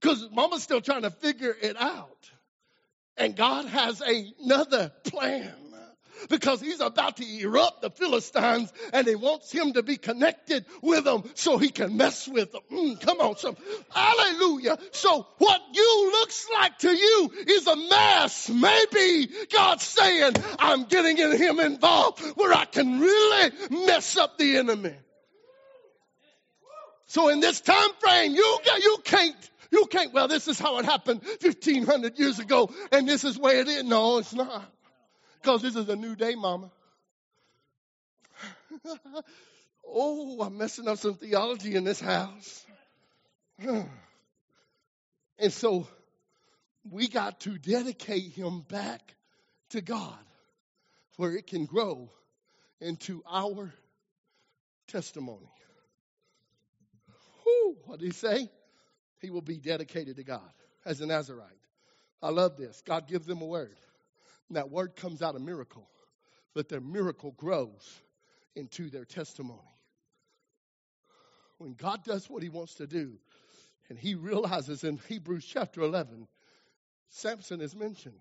Because 0.00 0.28
Mama's 0.30 0.62
still 0.62 0.80
trying 0.80 1.02
to 1.02 1.10
figure 1.10 1.54
it 1.60 1.76
out, 1.80 2.30
and 3.16 3.34
God 3.34 3.66
has 3.66 4.00
another 4.00 4.92
plan 5.04 5.54
because 6.28 6.60
he's 6.60 6.80
about 6.80 7.16
to 7.18 7.40
erupt 7.40 7.82
the 7.82 7.90
Philistines 7.90 8.72
and 8.92 9.06
he 9.06 9.14
wants 9.14 9.50
him 9.50 9.72
to 9.74 9.82
be 9.82 9.96
connected 9.96 10.64
with 10.80 11.04
them 11.04 11.24
so 11.34 11.58
he 11.58 11.68
can 11.68 11.96
mess 11.96 12.28
with 12.28 12.52
them. 12.52 12.62
Mm, 12.70 13.00
come 13.00 13.20
on, 13.20 13.36
some 13.36 13.56
hallelujah. 13.90 14.78
So 14.92 15.26
what 15.38 15.60
you 15.72 16.10
looks 16.12 16.46
like 16.52 16.78
to 16.78 16.90
you 16.90 17.30
is 17.46 17.66
a 17.66 17.76
mess. 17.76 18.48
Maybe 18.48 19.30
God's 19.52 19.84
saying, 19.84 20.34
I'm 20.58 20.84
getting 20.84 21.18
in 21.18 21.36
him 21.36 21.60
involved 21.60 22.20
where 22.36 22.52
I 22.52 22.64
can 22.64 23.00
really 23.00 23.86
mess 23.86 24.16
up 24.16 24.38
the 24.38 24.56
enemy. 24.56 24.94
So 27.06 27.28
in 27.28 27.40
this 27.40 27.60
time 27.60 27.90
frame, 28.00 28.32
you, 28.34 28.58
you 28.82 28.98
can't 29.04 29.36
you 29.72 29.86
can't, 29.86 30.12
well, 30.12 30.28
this 30.28 30.48
is 30.48 30.58
how 30.58 30.78
it 30.78 30.84
happened 30.84 31.22
1500 31.40 32.18
years 32.18 32.38
ago, 32.38 32.70
and 32.92 33.08
this 33.08 33.24
is 33.24 33.38
where 33.38 33.58
it 33.58 33.68
is. 33.68 33.82
No, 33.84 34.18
it's 34.18 34.34
not. 34.34 34.70
Because 35.42 35.62
this 35.62 35.74
is 35.74 35.88
a 35.88 35.96
new 35.96 36.14
day, 36.14 36.36
mama. 36.36 36.70
oh, 39.86 40.40
I'm 40.40 40.56
messing 40.56 40.86
up 40.86 40.98
some 40.98 41.14
theology 41.14 41.74
in 41.74 41.82
this 41.82 42.00
house. 42.00 42.64
and 43.58 43.90
so 45.48 45.88
we 46.88 47.08
got 47.08 47.40
to 47.40 47.58
dedicate 47.58 48.32
him 48.32 48.60
back 48.70 49.00
to 49.70 49.80
God 49.80 50.18
where 51.16 51.32
it 51.32 51.48
can 51.48 51.64
grow 51.64 52.08
into 52.80 53.22
our 53.28 53.72
testimony. 54.86 55.50
Whew, 57.42 57.76
what 57.86 57.98
did 57.98 58.06
he 58.06 58.12
say? 58.12 58.48
He 59.20 59.30
will 59.30 59.42
be 59.42 59.58
dedicated 59.58 60.16
to 60.16 60.24
God 60.24 60.52
as 60.84 61.00
a 61.00 61.06
Nazarite. 61.06 61.48
I 62.22 62.30
love 62.30 62.56
this. 62.56 62.80
God 62.86 63.08
gives 63.08 63.26
them 63.26 63.42
a 63.42 63.46
word. 63.46 63.76
And 64.52 64.58
that 64.58 64.68
word 64.68 64.96
comes 64.96 65.22
out 65.22 65.34
a 65.34 65.38
miracle, 65.38 65.88
but 66.54 66.68
their 66.68 66.82
miracle 66.82 67.30
grows 67.38 68.02
into 68.54 68.90
their 68.90 69.06
testimony. 69.06 69.62
When 71.56 71.72
God 71.72 72.04
does 72.04 72.28
what 72.28 72.42
he 72.42 72.50
wants 72.50 72.74
to 72.74 72.86
do, 72.86 73.14
and 73.88 73.98
he 73.98 74.14
realizes 74.14 74.84
in 74.84 75.00
Hebrews 75.08 75.46
chapter 75.46 75.80
11, 75.80 76.28
Samson 77.08 77.62
is 77.62 77.74
mentioned. 77.74 78.20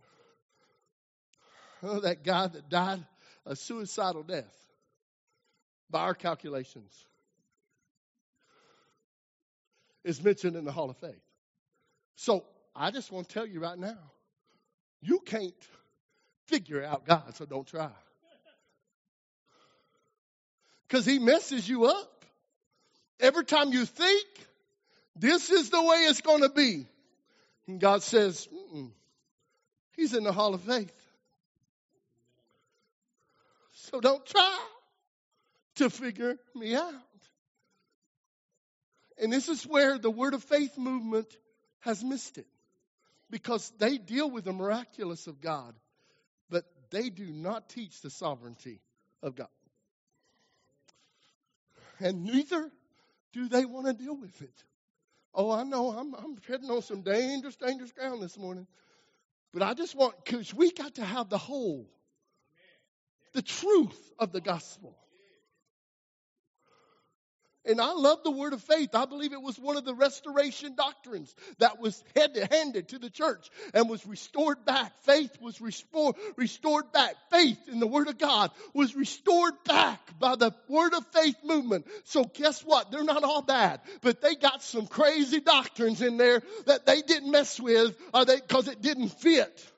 Oh, 1.84 2.00
that 2.00 2.24
guy 2.24 2.48
that 2.48 2.70
died 2.70 3.06
a 3.46 3.58
suicidal 3.58 4.24
death 4.24 4.56
by 5.89 6.00
our 6.00 6.15
calculations 6.15 6.94
is 10.06 10.24
mentioned 10.24 10.56
in 10.56 10.63
the 10.63 10.72
Hall 10.72 10.89
of 10.89 10.96
Faith. 10.96 11.26
So 12.15 12.46
I 12.74 12.91
just 12.91 13.12
want 13.12 13.28
to 13.28 13.34
tell 13.34 13.46
you 13.46 13.60
right 13.60 13.78
now, 13.78 14.00
you 15.02 15.20
can't 15.20 15.54
figure 16.52 16.84
out 16.84 17.06
God, 17.06 17.36
so 17.36 17.46
don't 17.46 17.66
try. 17.66 17.90
Because 20.88 21.06
He 21.06 21.18
messes 21.18 21.68
you 21.68 21.86
up. 21.86 22.26
Every 23.20 23.46
time 23.46 23.72
you 23.72 23.86
think 23.86 24.28
this 25.16 25.50
is 25.50 25.70
the 25.70 25.82
way 25.82 25.98
it's 26.10 26.22
going 26.22 26.42
to 26.42 26.50
be, 26.50 26.88
and 27.68 27.80
God 27.80 28.04
says, 28.04 28.48
He's 29.96 30.14
in 30.14 30.24
the 30.24 30.34
Hall 30.34 30.54
of 30.54 30.62
Faith. 30.62 30.94
So 33.74 34.02
don't 34.02 34.26
try 34.26 34.60
to 35.76 35.90
figure 35.90 36.38
me 36.56 36.76
out. 36.76 36.94
And 39.22 39.32
this 39.32 39.50
is 39.50 39.64
where 39.64 39.98
the 39.98 40.10
Word 40.10 40.34
of 40.34 40.44
Faith 40.44 40.78
movement 40.78 41.28
has 41.82 42.04
missed 42.04 42.38
it 42.38 42.48
because 43.30 43.72
they 43.78 43.98
deal 43.98 44.30
with 44.30 44.46
the 44.46 44.54
miraculous 44.54 45.28
of 45.28 45.42
God 45.42 45.74
they 46.91 47.10
do 47.10 47.25
not 47.32 47.69
teach 47.69 48.01
the 48.01 48.10
sovereignty 48.10 48.82
of 49.23 49.36
God. 49.36 49.47
And 51.99 52.23
neither 52.23 52.69
do 53.34 53.47
they 53.47 53.65
want 53.65 53.88
to 53.88 53.93
deal 53.93 54.15
with 54.15 54.41
it. 54.41 54.63
Oh, 55.34 55.51
I 55.51 55.63
know 55.63 55.91
I'm, 55.91 56.13
I'm 56.13 56.38
treading 56.38 56.69
on 56.69 56.82
some 56.82 57.01
dangerous, 57.01 57.56
dangerous 57.56 57.91
ground 57.91 58.21
this 58.21 58.38
morning. 58.38 58.67
But 59.54 59.63
I 59.63 59.73
just 59.73 59.95
want, 59.95 60.23
because 60.23 60.54
we 60.54 60.71
got 60.71 60.95
to 60.95 61.06
have 61.06 61.30
the 61.30 61.38
whole, 61.38 61.88
the 63.34 63.41
truth 63.41 64.12
of 64.19 64.32
the 64.32 64.41
gospel. 64.41 64.97
And 67.63 67.80
I 67.80 67.93
love 67.93 68.24
the 68.24 68.32
word 68.32 68.54
of 68.54 68.63
faith. 68.63 68.95
I 68.95 69.06
believe 69.06 69.34
it 69.34 69.41
was 69.41 69.60
one 69.60 69.78
of 69.78 69.86
the 69.86 69.93
restoration 69.93 70.76
doctrines 70.76 71.34
that 71.60 71.80
was 71.80 72.04
handed 72.15 72.89
to 72.89 72.97
the 72.97 73.10
church 73.10 73.50
and 73.76 73.88
was 73.88 74.06
restored 74.08 74.65
back. 74.65 74.93
Faith 75.04 75.38
was 75.39 75.62
restored, 75.62 76.15
restored 76.38 76.91
back. 76.91 77.13
Faith 77.30 77.60
in 77.67 77.80
the 77.80 77.86
word 77.86 78.08
of 78.08 78.17
God 78.17 78.50
was 78.74 78.95
restored 78.95 79.54
back 79.65 80.00
by 80.19 80.36
the 80.36 80.56
word 80.67 80.95
of 80.95 81.06
faith 81.13 81.38
movement. 81.43 81.86
So 82.06 82.24
guess 82.24 82.62
what? 82.62 82.91
They're 82.91 83.04
not 83.04 83.24
all 83.24 83.43
bad, 83.43 83.82
but 84.02 84.21
they 84.21 84.34
got 84.36 84.63
some 84.63 84.88
crazy 84.88 85.39
doctrines 85.39 86.02
in 86.02 86.17
there 86.17 86.41
that 86.65 86.88
they 86.88 87.02
didn't 87.02 87.30
mess 87.30 87.60
with 87.60 87.95
cause 88.47 88.67
it 88.67 88.82
didn't 88.82 89.10
fit 89.10 89.71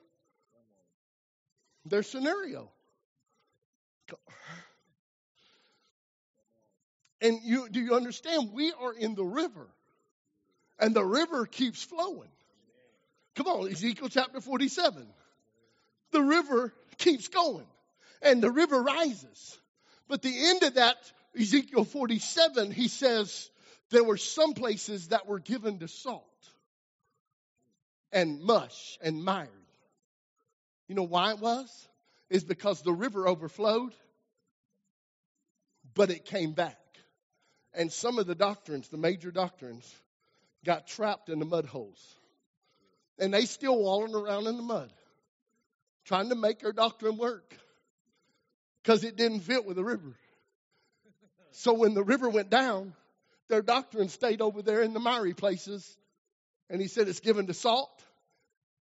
their 1.84 2.02
scenario. 2.02 2.70
And 7.24 7.40
you, 7.42 7.70
do 7.70 7.80
you 7.80 7.94
understand? 7.94 8.50
We 8.52 8.74
are 8.78 8.92
in 8.92 9.14
the 9.14 9.24
river, 9.24 9.66
and 10.78 10.94
the 10.94 11.02
river 11.02 11.46
keeps 11.46 11.82
flowing. 11.82 12.28
Come 13.34 13.46
on, 13.46 13.70
Ezekiel 13.70 14.10
chapter 14.10 14.42
47. 14.42 15.06
The 16.12 16.20
river 16.20 16.74
keeps 16.98 17.28
going, 17.28 17.66
and 18.20 18.42
the 18.42 18.50
river 18.50 18.82
rises. 18.82 19.58
But 20.06 20.20
the 20.20 20.34
end 20.48 20.64
of 20.64 20.74
that, 20.74 20.96
Ezekiel 21.34 21.84
47, 21.84 22.70
he 22.70 22.88
says 22.88 23.50
there 23.90 24.04
were 24.04 24.18
some 24.18 24.52
places 24.52 25.08
that 25.08 25.26
were 25.26 25.40
given 25.40 25.78
to 25.78 25.88
salt 25.88 26.28
and 28.12 28.42
mush 28.42 28.98
and 29.00 29.24
miry. 29.24 29.48
You 30.88 30.94
know 30.94 31.04
why 31.04 31.30
it 31.30 31.40
was? 31.40 31.88
Is 32.28 32.44
because 32.44 32.82
the 32.82 32.92
river 32.92 33.26
overflowed, 33.26 33.94
but 35.94 36.10
it 36.10 36.26
came 36.26 36.52
back. 36.52 36.76
And 37.74 37.92
some 37.92 38.18
of 38.18 38.26
the 38.26 38.34
doctrines, 38.34 38.88
the 38.88 38.96
major 38.96 39.30
doctrines, 39.30 39.92
got 40.64 40.86
trapped 40.86 41.28
in 41.28 41.38
the 41.38 41.44
mud 41.44 41.66
holes. 41.66 42.00
And 43.18 43.32
they 43.32 43.44
still 43.44 43.76
walling 43.76 44.14
around 44.14 44.46
in 44.46 44.56
the 44.56 44.62
mud, 44.62 44.92
trying 46.04 46.28
to 46.28 46.34
make 46.34 46.60
their 46.60 46.72
doctrine 46.72 47.16
work. 47.16 47.56
Because 48.82 49.02
it 49.02 49.16
didn't 49.16 49.40
fit 49.40 49.64
with 49.64 49.76
the 49.76 49.84
river. 49.84 50.14
So 51.52 51.72
when 51.74 51.94
the 51.94 52.02
river 52.02 52.28
went 52.28 52.50
down, 52.50 52.94
their 53.48 53.62
doctrine 53.62 54.08
stayed 54.08 54.40
over 54.40 54.62
there 54.62 54.82
in 54.82 54.92
the 54.92 55.00
miry 55.00 55.34
places. 55.34 55.96
And 56.70 56.80
he 56.80 56.88
said 56.88 57.08
it's 57.08 57.20
given 57.20 57.46
to 57.46 57.54
salt, 57.54 58.02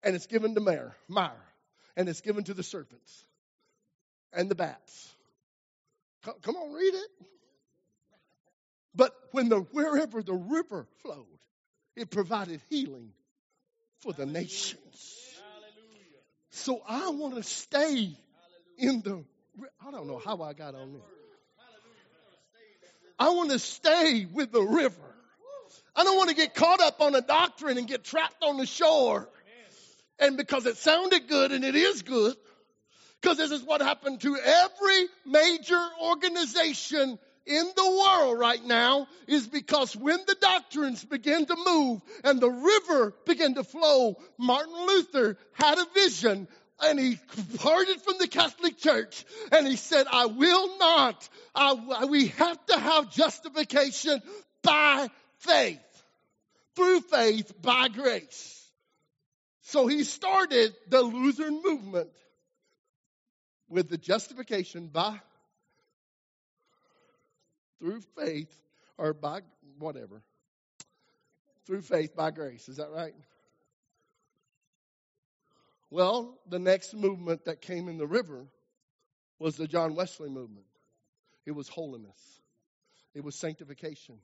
and 0.04 0.16
it's 0.16 0.28
given 0.28 0.54
to 0.56 0.62
mire, 0.62 0.96
mire, 1.08 1.32
and 1.98 2.08
it's 2.08 2.22
given 2.22 2.44
to 2.44 2.54
the 2.54 2.64
serpents 2.64 3.26
and 4.34 4.50
the 4.50 4.56
bats. 4.56 5.14
Come 6.24 6.56
on, 6.56 6.74
read 6.74 6.94
it. 6.94 7.10
But 8.96 9.14
when 9.32 9.50
the 9.50 9.60
wherever 9.60 10.22
the 10.22 10.34
river 10.34 10.86
flowed, 11.02 11.26
it 11.96 12.10
provided 12.10 12.62
healing 12.70 13.12
for 14.00 14.14
the 14.14 14.26
nations. 14.26 14.80
So 16.50 16.82
I 16.88 17.10
want 17.10 17.36
to 17.36 17.44
stay 17.44 18.12
in 18.78 19.02
the 19.02 19.24
I 19.86 19.92
don't 19.92 20.08
know 20.08 20.22
how 20.24 20.42
I 20.42 20.54
got 20.54 20.76
on 20.76 20.94
there. 20.94 21.02
I 23.20 23.30
want 23.30 23.52
to 23.52 23.60
stay 23.60 24.26
with 24.26 24.52
the 24.52 24.62
river. 24.62 24.96
I 25.96 26.04
don't 26.04 26.18
want 26.18 26.30
to 26.30 26.36
get 26.36 26.56
caught 26.56 26.82
up 26.82 27.02
on 27.02 27.14
a 27.16 27.22
doctrine 27.22 27.78
and 27.78 27.88
get 27.88 28.04
trapped 28.04 28.44
on 28.44 28.58
the 28.58 28.66
shore. 28.66 29.30
And 30.20 30.38
because 30.38 30.66
it 30.66 30.78
sounded 30.78 31.28
good 31.28 31.52
and 31.52 31.64
it 31.64 31.76
is 31.76 32.02
good, 32.02 32.36
because 33.22 33.38
this 33.38 33.52
is 33.52 33.64
what 33.64 33.82
happened 33.82 34.22
to 34.22 34.38
every 34.38 35.08
major 35.26 35.80
organization 36.04 37.20
in 37.46 37.66
the 37.76 38.04
world 38.06 38.40
right 38.40 38.64
now 38.64 39.08
is 39.28 39.48
because 39.48 39.96
when 39.96 40.20
the 40.28 40.36
doctrines 40.40 41.04
begin 41.04 41.46
to 41.46 41.56
move 41.66 42.02
and 42.24 42.40
the 42.40 42.50
river 42.50 43.14
began 43.26 43.56
to 43.56 43.64
flow, 43.64 44.16
Martin 44.38 44.74
Luther 44.88 45.38
had 45.54 45.78
a 45.78 45.86
vision 45.94 46.48
and 46.82 47.00
he 47.00 47.20
parted 47.58 48.02
from 48.02 48.16
the 48.20 48.28
Catholic 48.28 48.78
Church 48.78 49.26
and 49.52 49.68
he 49.68 49.76
said, 49.76 50.08
I 50.12 50.28
will 50.28 50.78
not, 50.78 51.30
I, 51.54 52.06
we 52.06 52.28
have 52.28 52.66
to 52.68 52.80
have 52.80 53.12
justification 53.12 54.22
by 54.64 55.10
faith, 55.40 55.80
through 56.76 57.02
faith 57.02 57.54
by 57.62 57.88
grace. 57.88 58.58
So 59.62 59.88
he 59.88 60.04
started 60.04 60.74
the 60.90 61.02
Lutheran 61.02 61.62
movement 61.64 62.10
with 63.70 63.90
the 63.90 63.98
justification 63.98 64.88
by 64.88 65.20
through 67.82 68.02
faith 68.18 68.56
or 68.98 69.14
by 69.14 69.42
whatever. 69.80 70.22
Through 71.66 71.82
faith 71.82 72.16
by 72.16 72.32
grace. 72.32 72.70
Is 72.70 72.78
that 72.78 72.92
right? 72.92 73.14
Well, 75.90 76.40
the 76.48 76.60
next 76.60 76.94
movement 76.94 77.46
that 77.46 77.62
came 77.62 77.90
in 77.90 77.98
the 77.98 78.08
river 78.08 78.46
was 79.40 79.58
the 79.58 79.68
John 79.68 79.96
Wesley 79.96 80.30
movement. 80.30 80.66
It 81.46 81.52
was 81.52 81.68
holiness. 81.68 82.18
It 83.14 83.24
was 83.24 83.36
sanctification. 83.36 84.20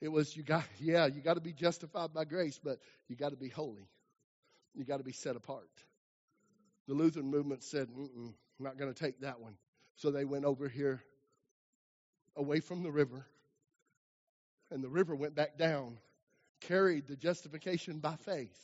It 0.00 0.08
was 0.08 0.36
you 0.36 0.42
got 0.42 0.64
yeah, 0.80 1.06
you 1.06 1.20
got 1.20 1.34
to 1.34 1.40
be 1.40 1.52
justified 1.52 2.12
by 2.12 2.24
grace, 2.24 2.58
but 2.62 2.78
you 3.08 3.14
got 3.14 3.30
to 3.30 3.36
be 3.36 3.48
holy. 3.48 3.88
You 4.74 4.84
got 4.84 4.96
to 4.96 5.04
be 5.04 5.12
set 5.12 5.36
apart. 5.36 5.68
The 6.88 6.94
Lutheran 6.94 7.30
movement 7.30 7.62
said, 7.62 7.88
I'm 7.94 8.34
not 8.58 8.78
going 8.78 8.92
to 8.92 8.98
take 8.98 9.20
that 9.20 9.40
one. 9.40 9.54
So 9.96 10.10
they 10.10 10.24
went 10.24 10.46
over 10.46 10.68
here 10.68 11.02
away 12.36 12.60
from 12.60 12.82
the 12.82 12.90
river, 12.90 13.26
and 14.70 14.82
the 14.82 14.88
river 14.88 15.14
went 15.14 15.34
back 15.34 15.58
down, 15.58 15.98
carried 16.62 17.06
the 17.06 17.16
justification 17.16 17.98
by 17.98 18.16
faith 18.16 18.56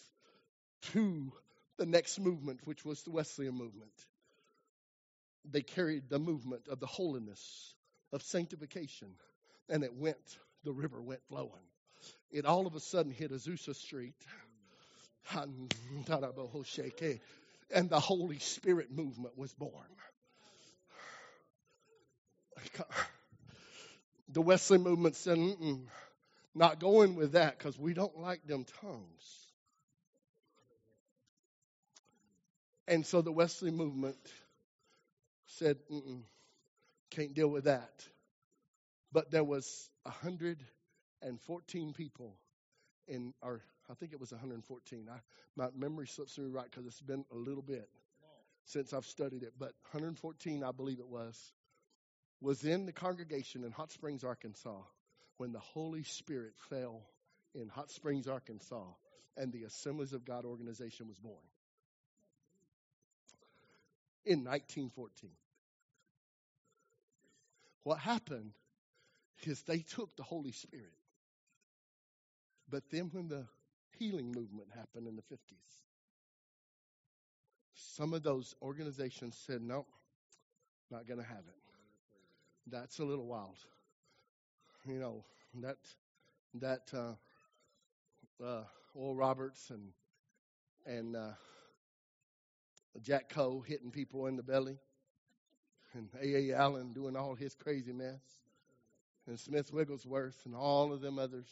to 0.92 1.32
the 1.76 1.86
next 1.86 2.18
movement, 2.18 2.60
which 2.64 2.84
was 2.84 3.02
the 3.02 3.10
Wesleyan 3.10 3.54
movement. 3.54 3.92
They 5.50 5.62
carried 5.62 6.08
the 6.08 6.18
movement 6.18 6.68
of 6.68 6.80
the 6.80 6.86
holiness, 6.86 7.74
of 8.12 8.22
sanctification, 8.22 9.08
and 9.68 9.84
it 9.84 9.94
went, 9.94 10.38
the 10.64 10.72
river 10.72 11.00
went 11.00 11.20
flowing. 11.28 11.52
It 12.30 12.44
all 12.44 12.66
of 12.66 12.74
a 12.74 12.80
sudden 12.80 13.12
hit 13.12 13.32
Azusa 13.32 13.74
Street, 13.74 14.16
and 15.34 15.70
the 17.90 18.00
Holy 18.00 18.38
Spirit 18.38 18.90
movement 18.90 19.36
was 19.36 19.52
born 19.52 19.86
the 24.28 24.40
Wesley 24.42 24.78
movement 24.78 25.16
said, 25.16 25.38
not 26.54 26.78
going 26.80 27.14
with 27.14 27.32
that 27.32 27.58
because 27.58 27.78
we 27.78 27.94
don't 27.94 28.18
like 28.20 28.46
them 28.46 28.64
tongues. 28.80 29.46
And 32.86 33.04
so 33.04 33.20
the 33.20 33.32
Wesley 33.32 33.70
movement 33.70 34.16
said, 35.46 35.76
can't 37.10 37.34
deal 37.34 37.48
with 37.48 37.64
that. 37.64 37.90
But 39.12 39.30
there 39.30 39.44
was 39.44 39.90
114 40.02 41.92
people 41.94 42.34
in, 43.06 43.34
or 43.42 43.62
I 43.90 43.94
think 43.94 44.12
it 44.12 44.20
was 44.20 44.32
114. 44.32 45.08
I, 45.10 45.18
my 45.56 45.68
memory 45.76 46.06
slips 46.06 46.38
me 46.38 46.46
right 46.46 46.66
because 46.70 46.86
it's 46.86 47.00
been 47.00 47.24
a 47.32 47.36
little 47.36 47.62
bit 47.62 47.88
since 48.66 48.92
I've 48.92 49.06
studied 49.06 49.42
it, 49.44 49.54
but 49.58 49.72
114, 49.92 50.62
I 50.62 50.72
believe 50.72 50.98
it 50.98 51.08
was, 51.08 51.52
was 52.40 52.64
in 52.64 52.86
the 52.86 52.92
congregation 52.92 53.64
in 53.64 53.72
Hot 53.72 53.90
Springs, 53.90 54.24
Arkansas, 54.24 54.82
when 55.38 55.52
the 55.52 55.58
Holy 55.58 56.04
Spirit 56.04 56.52
fell 56.68 57.02
in 57.54 57.68
Hot 57.68 57.90
Springs, 57.90 58.28
Arkansas, 58.28 58.84
and 59.36 59.52
the 59.52 59.64
Assemblies 59.64 60.12
of 60.12 60.24
God 60.24 60.44
organization 60.44 61.08
was 61.08 61.18
born 61.18 61.44
in 64.24 64.44
1914. 64.44 65.30
What 67.84 67.98
happened 67.98 68.52
is 69.44 69.62
they 69.62 69.78
took 69.78 70.14
the 70.16 70.22
Holy 70.22 70.52
Spirit. 70.52 70.92
But 72.68 72.82
then 72.90 73.10
when 73.12 73.28
the 73.28 73.46
healing 73.98 74.26
movement 74.26 74.68
happened 74.76 75.06
in 75.06 75.16
the 75.16 75.22
50s, 75.22 75.38
some 77.74 78.12
of 78.12 78.22
those 78.22 78.54
organizations 78.60 79.40
said, 79.46 79.62
no, 79.62 79.86
not 80.90 81.06
going 81.06 81.20
to 81.20 81.26
have 81.26 81.38
it 81.38 81.67
that's 82.70 82.98
a 82.98 83.04
little 83.04 83.26
wild. 83.26 83.58
You 84.86 84.98
know, 84.98 85.24
that 85.60 85.76
that 86.54 86.90
uh, 86.94 87.14
uh, 88.44 88.64
Oral 88.94 89.16
Roberts 89.16 89.70
and 89.70 89.92
and 90.86 91.16
uh, 91.16 91.32
Jack 93.02 93.28
Coe 93.28 93.60
hitting 93.66 93.90
people 93.90 94.26
in 94.26 94.36
the 94.36 94.42
belly, 94.42 94.78
and 95.94 96.08
A. 96.20 96.50
A. 96.50 96.56
Allen 96.56 96.92
doing 96.92 97.16
all 97.16 97.34
his 97.34 97.54
crazy 97.54 97.92
mess, 97.92 98.22
and 99.26 99.38
Smith 99.38 99.72
Wigglesworth 99.72 100.40
and 100.46 100.54
all 100.54 100.92
of 100.92 101.00
them 101.00 101.18
others. 101.18 101.48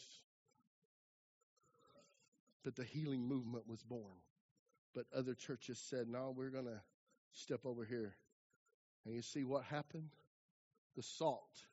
But 2.63 2.75
the 2.75 2.83
healing 2.83 3.27
movement 3.27 3.67
was 3.67 3.81
born. 3.83 4.17
But 4.93 5.05
other 5.15 5.35
churches 5.35 5.79
said, 5.79 6.07
"No, 6.07 6.33
we're 6.35 6.49
going 6.49 6.65
to 6.65 6.81
step 7.31 7.65
over 7.65 7.85
here." 7.85 8.15
And 9.05 9.15
you 9.15 9.21
see 9.21 9.43
what 9.43 9.63
happened? 9.63 10.09
The 10.97 11.03
salt 11.03 11.65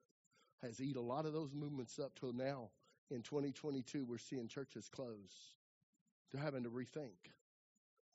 has 0.63 0.81
eat 0.81 0.97
a 0.97 1.01
lot 1.01 1.27
of 1.27 1.33
those 1.33 1.53
movements 1.53 1.99
up 1.99 2.13
till 2.21 2.33
now. 2.33 2.69
In 3.11 3.23
2022, 3.23 4.05
we're 4.05 4.19
seeing 4.19 4.49
churches 4.49 4.89
close. 4.89 5.55
They're 6.31 6.43
having 6.43 6.65
to 6.65 6.71
rethink. 6.71 7.33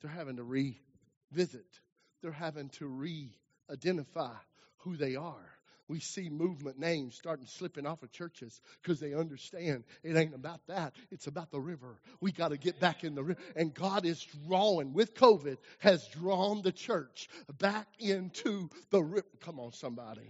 They're 0.01 0.11
having 0.11 0.37
to 0.37 0.43
revisit. 0.43 1.79
They're 2.21 2.31
having 2.31 2.69
to 2.79 2.87
re 2.87 3.31
identify 3.71 4.33
who 4.77 4.95
they 4.95 5.15
are. 5.15 5.49
We 5.87 5.99
see 5.99 6.29
movement 6.29 6.77
names 6.77 7.15
starting 7.15 7.47
slipping 7.47 7.87
off 7.87 8.03
of 8.03 8.11
churches 8.11 8.61
because 8.81 8.99
they 8.99 9.15
understand 9.15 9.83
it 10.03 10.15
ain't 10.15 10.35
about 10.35 10.61
that. 10.67 10.93
It's 11.09 11.25
about 11.25 11.49
the 11.49 11.59
river. 11.59 11.99
We 12.21 12.31
got 12.31 12.49
to 12.49 12.57
get 12.57 12.79
back 12.79 13.03
in 13.03 13.15
the 13.15 13.23
river. 13.23 13.39
And 13.55 13.73
God 13.73 14.05
is 14.05 14.23
drawing, 14.47 14.93
with 14.93 15.15
COVID, 15.15 15.57
has 15.79 16.07
drawn 16.09 16.61
the 16.61 16.71
church 16.71 17.27
back 17.57 17.87
into 17.97 18.69
the 18.91 19.01
river. 19.01 19.27
Come 19.41 19.59
on, 19.59 19.71
somebody. 19.73 20.29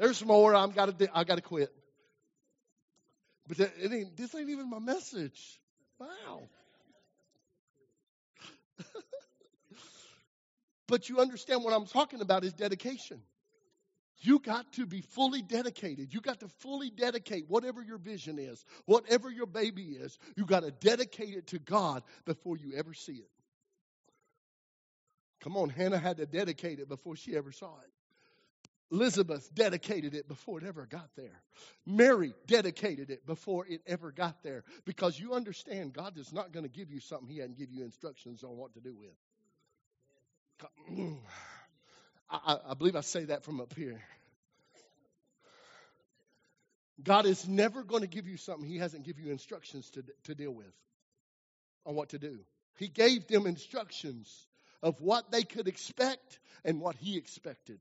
There's 0.00 0.24
more. 0.24 0.54
I'm 0.54 0.70
got 0.70 0.98
to. 0.98 1.10
I 1.14 1.24
got 1.24 1.34
to 1.34 1.42
quit. 1.42 1.70
But 3.46 3.60
it 3.60 3.92
ain't, 3.92 4.16
this 4.16 4.34
ain't 4.34 4.48
even 4.48 4.70
my 4.70 4.78
message. 4.78 5.60
Wow. 5.98 6.48
but 10.88 11.10
you 11.10 11.18
understand 11.18 11.62
what 11.62 11.74
I'm 11.74 11.84
talking 11.84 12.22
about 12.22 12.44
is 12.44 12.54
dedication. 12.54 13.20
You 14.20 14.38
got 14.38 14.72
to 14.74 14.86
be 14.86 15.02
fully 15.02 15.42
dedicated. 15.42 16.14
You 16.14 16.22
got 16.22 16.40
to 16.40 16.48
fully 16.60 16.88
dedicate 16.88 17.44
whatever 17.48 17.82
your 17.82 17.98
vision 17.98 18.38
is, 18.38 18.64
whatever 18.86 19.30
your 19.30 19.46
baby 19.46 19.82
is. 19.82 20.18
You 20.34 20.46
got 20.46 20.62
to 20.62 20.70
dedicate 20.70 21.34
it 21.34 21.48
to 21.48 21.58
God 21.58 22.02
before 22.24 22.56
you 22.56 22.72
ever 22.76 22.94
see 22.94 23.16
it. 23.16 23.30
Come 25.42 25.58
on, 25.58 25.68
Hannah 25.68 25.98
had 25.98 26.18
to 26.18 26.26
dedicate 26.26 26.78
it 26.78 26.88
before 26.88 27.16
she 27.16 27.36
ever 27.36 27.52
saw 27.52 27.74
it. 27.80 27.90
Elizabeth 28.92 29.48
dedicated 29.54 30.14
it 30.14 30.26
before 30.26 30.58
it 30.58 30.66
ever 30.66 30.84
got 30.86 31.08
there. 31.16 31.42
Mary 31.86 32.34
dedicated 32.46 33.10
it 33.10 33.24
before 33.24 33.64
it 33.66 33.82
ever 33.86 34.10
got 34.10 34.42
there. 34.42 34.64
Because 34.84 35.18
you 35.18 35.34
understand, 35.34 35.92
God 35.92 36.18
is 36.18 36.32
not 36.32 36.52
going 36.52 36.64
to 36.64 36.70
give 36.70 36.90
you 36.90 36.98
something 37.00 37.28
He 37.28 37.38
hadn't 37.38 37.56
give 37.58 37.70
you 37.70 37.84
instructions 37.84 38.42
on 38.42 38.56
what 38.56 38.74
to 38.74 38.80
do 38.80 38.96
with. 38.96 39.14
I, 42.30 42.56
I 42.70 42.74
believe 42.74 42.96
I 42.96 43.00
say 43.00 43.24
that 43.24 43.44
from 43.44 43.60
up 43.60 43.74
here. 43.74 44.00
God 47.02 47.26
is 47.26 47.48
never 47.48 47.82
going 47.82 48.02
to 48.02 48.08
give 48.08 48.26
you 48.26 48.36
something 48.36 48.68
He 48.68 48.78
hasn't 48.78 49.04
give 49.04 49.18
you 49.20 49.30
instructions 49.30 49.88
to, 49.90 50.04
to 50.24 50.34
deal 50.34 50.52
with 50.52 50.72
on 51.86 51.94
what 51.94 52.10
to 52.10 52.18
do. 52.18 52.40
He 52.76 52.88
gave 52.88 53.28
them 53.28 53.46
instructions 53.46 54.48
of 54.82 55.00
what 55.00 55.30
they 55.30 55.42
could 55.42 55.68
expect 55.68 56.40
and 56.64 56.80
what 56.80 56.96
He 56.96 57.16
expected 57.16 57.78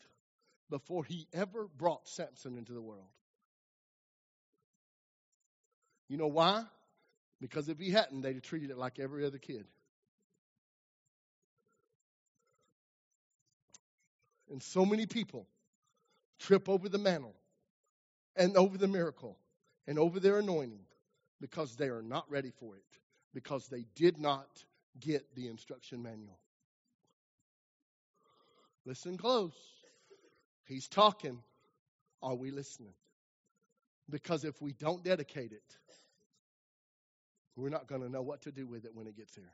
before 0.70 1.04
he 1.04 1.28
ever 1.34 1.68
brought 1.78 2.08
Samson 2.08 2.58
into 2.58 2.74
the 2.74 2.82
world. 2.82 3.08
You 6.08 6.18
know 6.18 6.28
why? 6.28 6.64
Because 7.40 7.70
if 7.70 7.80
he 7.80 7.92
hadn't, 7.92 8.22
they'd 8.22 8.34
have 8.34 8.44
treated 8.44 8.72
it 8.72 8.78
like 8.78 9.00
every 9.00 9.26
other 9.26 9.38
kid. 9.38 9.66
And 14.52 14.62
so 14.62 14.86
many 14.86 15.06
people 15.06 15.48
trip 16.40 16.68
over 16.68 16.90
the 16.90 16.98
mantle 16.98 17.36
and 18.36 18.58
over 18.58 18.78
the 18.78 18.88
miracle 18.88 19.38
and 19.88 20.00
over 20.00 20.20
their 20.20 20.40
anointing 20.40 20.86
because 21.40 21.76
they 21.76 21.88
are 21.88 22.02
not 22.02 22.30
ready 22.30 22.52
for 22.60 22.76
it, 22.76 22.84
because 23.34 23.68
they 23.68 23.86
did 23.96 24.18
not 24.18 24.48
get 25.00 25.36
the 25.36 25.48
instruction 25.48 26.02
manual. 26.02 26.40
Listen 28.86 29.18
close. 29.18 29.54
He's 30.70 30.88
talking. 30.88 31.40
Are 32.22 32.36
we 32.36 32.52
listening? 32.52 32.94
Because 34.08 34.46
if 34.46 34.62
we 34.62 34.74
don't 34.74 35.04
dedicate 35.04 35.52
it, 35.52 35.78
we're 37.56 37.70
not 37.70 37.88
going 37.88 38.02
to 38.02 38.10
know 38.10 38.22
what 38.22 38.44
to 38.44 38.52
do 38.52 38.68
with 38.68 38.86
it 38.86 38.92
when 38.94 39.08
it 39.08 39.18
gets 39.18 39.36
here. 39.36 39.52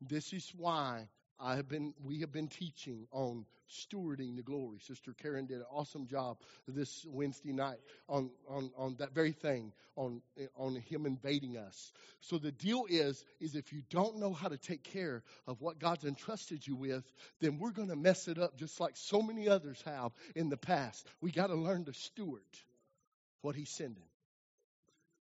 This 0.00 0.32
is 0.32 0.52
why 0.56 1.08
I 1.38 1.56
have 1.56 1.68
been, 1.68 1.94
we 2.02 2.20
have 2.20 2.32
been 2.32 2.48
teaching 2.48 3.06
on 3.10 3.46
stewarding 3.68 4.36
the 4.36 4.42
glory. 4.42 4.78
Sister 4.80 5.14
Karen 5.20 5.46
did 5.46 5.58
an 5.58 5.66
awesome 5.70 6.06
job 6.06 6.38
this 6.68 7.04
Wednesday 7.08 7.52
night 7.52 7.78
on, 8.08 8.30
on, 8.48 8.70
on 8.76 8.96
that 8.98 9.14
very 9.14 9.32
thing, 9.32 9.72
on, 9.96 10.22
on 10.56 10.76
Him 10.76 11.06
invading 11.06 11.56
us. 11.56 11.92
So 12.20 12.38
the 12.38 12.52
deal 12.52 12.86
is, 12.88 13.24
is 13.40 13.54
if 13.54 13.72
you 13.72 13.82
don't 13.90 14.18
know 14.18 14.32
how 14.32 14.48
to 14.48 14.56
take 14.58 14.84
care 14.84 15.22
of 15.46 15.60
what 15.60 15.78
God's 15.78 16.04
entrusted 16.04 16.66
you 16.66 16.76
with, 16.76 17.04
then 17.40 17.58
we're 17.58 17.72
going 17.72 17.88
to 17.88 17.96
mess 17.96 18.28
it 18.28 18.38
up 18.38 18.56
just 18.56 18.78
like 18.80 18.96
so 18.96 19.20
many 19.20 19.48
others 19.48 19.82
have 19.84 20.12
in 20.34 20.48
the 20.48 20.56
past. 20.56 21.06
We 21.20 21.30
got 21.30 21.48
to 21.48 21.56
learn 21.56 21.84
to 21.86 21.92
steward 21.94 22.42
what 23.42 23.56
He's 23.56 23.70
sending. 23.70 24.04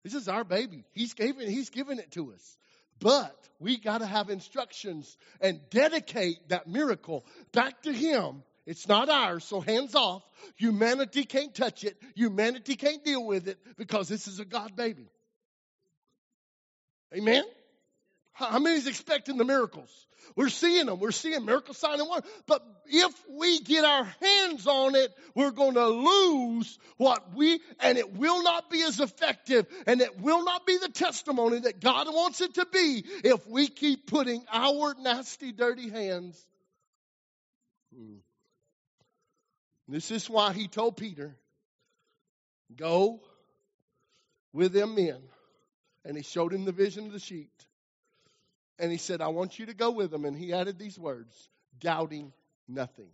This 0.03 0.15
is 0.15 0.29
our 0.29 0.45
baby. 0.45 0.85
He's 0.93 1.13
given, 1.13 1.49
he's 1.51 1.69
given 1.69 1.99
it 1.99 2.11
to 2.13 2.33
us. 2.33 2.57
But 3.01 3.37
we 3.59 3.79
got 3.79 3.99
to 3.99 4.07
have 4.07 4.31
instructions 4.31 5.17
and 5.41 5.61
dedicate 5.71 6.49
that 6.49 6.67
miracle 6.67 7.25
back 7.53 7.83
to 7.83 7.93
Him. 7.93 8.43
It's 8.67 8.87
not 8.87 9.09
ours, 9.09 9.45
so 9.45 9.61
hands 9.61 9.95
off. 9.95 10.23
Humanity 10.57 11.25
can't 11.25 11.55
touch 11.55 11.83
it. 11.85 11.97
Humanity 12.15 12.77
can't 12.77 13.05
deal 13.05 13.25
with 13.25 13.49
it 13.49 13.59
because 13.77 14.09
this 14.09 14.29
is 14.29 14.39
a 14.39 14.45
God 14.45 14.77
baby. 14.77 15.09
Amen? 17.17 17.45
How 18.49 18.59
many 18.59 18.77
is 18.77 18.87
expecting 18.87 19.37
the 19.37 19.45
miracles? 19.45 19.91
We're 20.37 20.49
seeing 20.49 20.87
them. 20.87 21.01
We're 21.01 21.11
seeing 21.11 21.45
miracle 21.45 21.75
sign 21.75 22.01
and 22.01 22.09
wonder. 22.09 22.27
But 22.47 22.65
if 22.87 23.13
we 23.29 23.61
get 23.61 23.85
our 23.85 24.05
hands 24.05 24.67
on 24.67 24.95
it, 24.95 25.13
we're 25.35 25.51
going 25.51 25.75
to 25.75 25.87
lose 25.87 26.79
what 26.97 27.35
we, 27.35 27.61
and 27.81 27.99
it 27.99 28.15
will 28.15 28.43
not 28.43 28.71
be 28.71 28.83
as 28.83 29.01
effective, 29.01 29.67
and 29.87 30.01
it 30.01 30.21
will 30.21 30.45
not 30.45 30.67
be 30.67 30.79
the 30.79 30.89
testimony 30.89 31.61
that 31.61 31.81
God 31.81 32.07
wants 32.07 32.41
it 32.41 32.55
to 32.55 32.67
be 32.73 33.05
if 33.25 33.47
we 33.47 33.69
keep 33.69 34.07
putting 34.07 34.45
our 34.53 34.95
nasty, 35.01 35.53
dirty 35.53 35.91
hands. 35.91 36.43
Hmm. 37.95 38.17
This 39.89 40.11
is 40.11 40.31
why 40.31 40.53
he 40.53 40.69
told 40.69 40.97
Peter, 40.97 41.37
Go 42.77 43.21
with 44.53 44.73
them 44.73 44.95
men. 44.95 45.21
And 46.05 46.17
he 46.17 46.23
showed 46.23 46.55
him 46.55 46.65
the 46.65 46.73
vision 46.73 47.07
of 47.07 47.13
the 47.13 47.19
sheep. 47.19 47.51
And 48.81 48.91
he 48.91 48.97
said, 48.97 49.21
I 49.21 49.29
want 49.29 49.59
you 49.59 49.67
to 49.67 49.75
go 49.75 49.91
with 49.91 50.11
them. 50.11 50.25
And 50.25 50.37
he 50.37 50.55
added 50.55 50.79
these 50.79 50.99
words 50.99 51.49
doubting 51.79 52.33
nothing. 52.67 53.11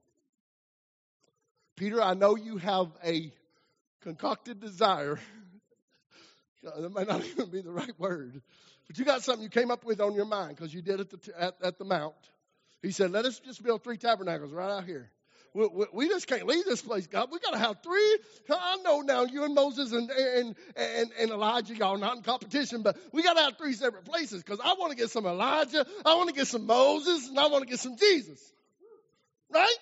Peter, 1.76 2.00
I 2.00 2.14
know 2.14 2.37
you 2.37 2.57
have 2.59 2.88
a 3.05 3.33
concocted 4.00 4.61
desire. 4.61 5.18
that 6.62 6.90
might 6.90 7.09
not 7.09 7.24
even 7.24 7.50
be 7.50 7.61
the 7.62 7.72
right 7.72 7.98
word. 7.98 8.40
But 8.87 8.98
you 8.98 9.05
got 9.05 9.24
something 9.24 9.42
you 9.42 9.50
came 9.50 9.72
up 9.72 9.85
with 9.85 10.00
on 10.00 10.14
your 10.14 10.24
mind 10.24 10.57
because 10.57 10.72
you 10.72 10.83
did 10.83 11.00
it 11.00 11.12
at 11.12 11.22
the, 11.22 11.42
at, 11.42 11.55
at 11.62 11.79
the 11.79 11.85
Mount. 11.85 12.14
He 12.83 12.92
said, 12.92 13.11
Let 13.11 13.24
us 13.24 13.40
just 13.40 13.62
build 13.62 13.83
three 13.83 13.96
tabernacles 13.96 14.52
right 14.52 14.70
out 14.70 14.85
here. 14.85 15.11
We, 15.56 15.66
we, 15.68 15.86
we 15.90 16.08
just 16.08 16.26
can't 16.26 16.46
leave 16.46 16.66
this 16.66 16.82
place, 16.82 17.06
God. 17.06 17.30
We 17.32 17.38
got 17.38 17.52
to 17.52 17.58
have 17.58 17.82
three. 17.82 18.18
I 18.50 18.76
know 18.84 19.00
now 19.00 19.24
you 19.24 19.42
and 19.44 19.54
Moses 19.54 19.90
and, 19.92 20.10
and, 20.10 20.54
and, 20.76 21.10
and 21.18 21.30
Elijah, 21.30 21.74
y'all 21.74 21.96
not 21.96 22.18
in 22.18 22.22
competition, 22.22 22.82
but 22.82 22.98
we 23.10 23.22
got 23.22 23.38
to 23.38 23.40
have 23.40 23.56
three 23.56 23.72
separate 23.72 24.04
places 24.04 24.42
because 24.42 24.60
I 24.62 24.74
want 24.74 24.90
to 24.90 24.98
get 24.98 25.08
some 25.08 25.24
Elijah, 25.24 25.86
I 26.04 26.14
want 26.16 26.28
to 26.28 26.34
get 26.34 26.46
some 26.46 26.66
Moses, 26.66 27.28
and 27.28 27.40
I 27.40 27.46
want 27.46 27.64
to 27.64 27.70
get 27.70 27.80
some 27.80 27.96
Jesus. 27.96 28.52
Right? 29.50 29.78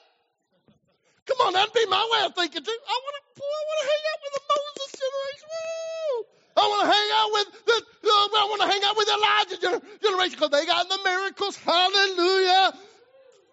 Come 1.27 1.39
on, 1.45 1.55
that'd 1.55 1.75
be 1.75 1.87
my 1.87 2.09
way 2.13 2.27
of 2.27 2.37
thinking 2.37 2.63
too. 2.63 2.71
I 2.71 3.01
want 3.03 3.17
to, 3.19 3.43
I 3.43 3.63
want 3.67 3.79
to 3.83 3.87
hang 3.91 4.05
out 4.15 4.21
with 4.23 4.35
the 4.35 4.45
Moses 4.55 4.91
generation. 4.95 5.49
Woo! 5.51 6.25
I 6.55 6.69
want 6.71 6.83
to 6.87 6.91
hang 6.95 7.11
out 7.19 7.31
with 7.35 7.49
the, 7.67 7.77
I 8.07 8.47
want 8.49 8.63
to 8.63 8.69
hang 8.69 8.85
out 8.85 8.97
with 8.97 9.09
Elijah 9.11 9.59
generation 10.07 10.39
because 10.39 10.51
they 10.51 10.67
got 10.67 10.89
the 10.89 10.99
miracles. 11.05 11.57
Hallelujah. 11.57 12.79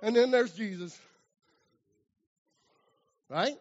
And 0.04 0.16
then 0.16 0.30
there's 0.30 0.52
Jesus. 0.52 1.00
Right? 3.32 3.56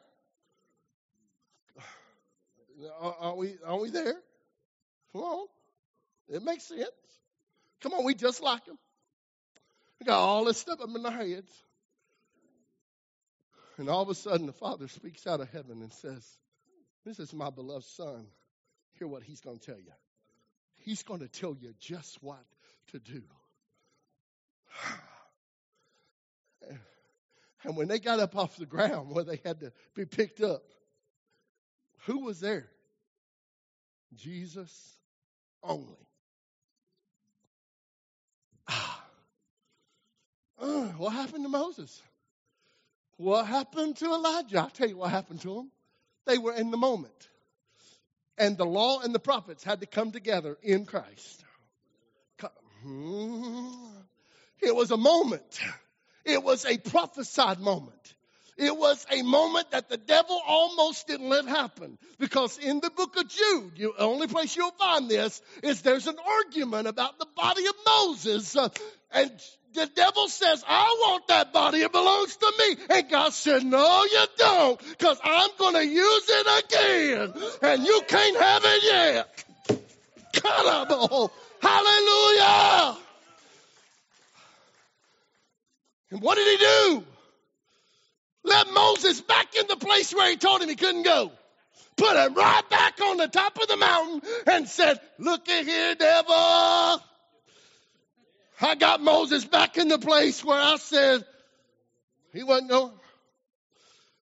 Are 2.98 3.36
we, 3.36 3.54
are 3.64 3.78
we 3.78 3.90
there? 3.90 4.16
Come 5.12 5.22
on. 5.22 5.46
It 6.28 6.42
makes 6.42 6.64
sense. 6.64 6.90
Come 7.80 7.92
on, 7.92 8.04
we 8.04 8.14
just 8.14 8.42
like 8.42 8.66
him. 8.66 8.76
We 10.00 10.06
got 10.06 10.18
all 10.18 10.44
this 10.44 10.58
stuff 10.58 10.80
up 10.80 10.88
in 10.92 11.06
our 11.06 11.12
heads. 11.12 11.52
And 13.78 13.88
all 13.88 14.02
of 14.02 14.08
a 14.08 14.14
sudden, 14.14 14.46
the 14.46 14.52
Father 14.52 14.88
speaks 14.88 15.24
out 15.28 15.40
of 15.40 15.48
heaven 15.50 15.82
and 15.82 15.92
says, 15.92 16.26
This 17.06 17.20
is 17.20 17.32
my 17.32 17.50
beloved 17.50 17.86
Son. 17.86 18.26
Hear 18.98 19.06
what 19.06 19.22
He's 19.22 19.40
going 19.40 19.58
to 19.58 19.64
tell 19.64 19.78
you. 19.78 19.92
He's 20.80 21.04
going 21.04 21.20
to 21.20 21.28
tell 21.28 21.56
you 21.58 21.74
just 21.78 22.20
what 22.22 22.44
to 22.90 22.98
do. 22.98 23.22
And 27.64 27.76
when 27.76 27.88
they 27.88 27.98
got 27.98 28.20
up 28.20 28.36
off 28.36 28.56
the 28.56 28.66
ground 28.66 29.10
where 29.10 29.24
they 29.24 29.40
had 29.44 29.60
to 29.60 29.72
be 29.94 30.06
picked 30.06 30.40
up, 30.40 30.62
who 32.06 32.24
was 32.24 32.40
there? 32.40 32.68
Jesus 34.14 34.96
only. 35.62 36.06
Ah. 38.68 39.04
Uh, 40.58 40.84
what 40.98 41.12
happened 41.12 41.44
to 41.44 41.48
Moses? 41.48 42.02
What 43.16 43.46
happened 43.46 43.96
to 43.96 44.06
Elijah? 44.06 44.60
I'll 44.60 44.70
tell 44.70 44.88
you 44.88 44.96
what 44.96 45.10
happened 45.10 45.42
to 45.42 45.54
them. 45.54 45.70
they 46.26 46.38
were 46.38 46.54
in 46.54 46.70
the 46.70 46.76
moment. 46.76 47.28
And 48.38 48.56
the 48.56 48.64
law 48.64 49.00
and 49.00 49.14
the 49.14 49.18
prophets 49.18 49.62
had 49.62 49.80
to 49.80 49.86
come 49.86 50.12
together 50.12 50.56
in 50.62 50.86
Christ. 50.86 51.44
Hmm. 52.82 53.74
It 54.62 54.74
was 54.74 54.90
a 54.90 54.96
moment. 54.96 55.60
It 56.24 56.42
was 56.42 56.64
a 56.64 56.78
prophesied 56.78 57.60
moment. 57.60 58.14
It 58.56 58.76
was 58.76 59.06
a 59.10 59.22
moment 59.22 59.70
that 59.70 59.88
the 59.88 59.96
devil 59.96 60.38
almost 60.46 61.06
didn't 61.06 61.30
let 61.30 61.46
happen. 61.46 61.96
Because 62.18 62.58
in 62.58 62.80
the 62.80 62.90
book 62.90 63.16
of 63.16 63.26
Jude, 63.26 63.72
the 63.78 63.92
only 63.98 64.26
place 64.26 64.54
you'll 64.54 64.70
find 64.72 65.08
this 65.08 65.40
is 65.62 65.80
there's 65.80 66.06
an 66.06 66.16
argument 66.44 66.86
about 66.86 67.18
the 67.18 67.26
body 67.34 67.66
of 67.66 67.74
Moses. 67.86 68.54
Uh, 68.54 68.68
and 69.12 69.32
the 69.72 69.86
devil 69.86 70.28
says, 70.28 70.62
I 70.68 70.94
want 71.00 71.28
that 71.28 71.54
body. 71.54 71.80
It 71.80 71.90
belongs 71.90 72.36
to 72.36 72.52
me. 72.58 72.76
And 72.90 73.08
God 73.08 73.32
said, 73.32 73.64
No, 73.64 74.04
you 74.04 74.26
don't. 74.36 74.78
Because 74.90 75.18
I'm 75.24 75.50
going 75.58 75.74
to 75.76 75.86
use 75.86 76.24
it 76.28 76.64
again. 76.64 77.32
And 77.62 77.82
you 77.86 78.02
can't 78.08 78.36
have 78.36 78.62
it 78.64 78.82
yet. 78.84 79.44
Hallelujah. 81.62 82.98
And 86.10 86.20
what 86.20 86.36
did 86.36 86.48
he 86.48 86.56
do? 86.56 87.04
Let 88.44 88.72
Moses 88.72 89.20
back 89.20 89.54
in 89.54 89.66
the 89.68 89.76
place 89.76 90.14
where 90.14 90.30
he 90.30 90.36
told 90.36 90.62
him 90.62 90.68
he 90.68 90.76
couldn't 90.76 91.02
go. 91.02 91.30
Put 91.96 92.16
him 92.16 92.34
right 92.34 92.68
back 92.70 93.00
on 93.00 93.18
the 93.18 93.28
top 93.28 93.58
of 93.60 93.68
the 93.68 93.76
mountain 93.76 94.22
and 94.46 94.68
said, 94.68 94.98
Look 95.18 95.48
at 95.48 95.64
here, 95.64 95.94
devil. 95.94 97.02
I 98.62 98.74
got 98.78 99.02
Moses 99.02 99.44
back 99.44 99.76
in 99.76 99.88
the 99.88 99.98
place 99.98 100.44
where 100.44 100.58
I 100.58 100.76
said 100.76 101.24
he 102.32 102.42
wasn't 102.42 102.70
going. 102.70 102.92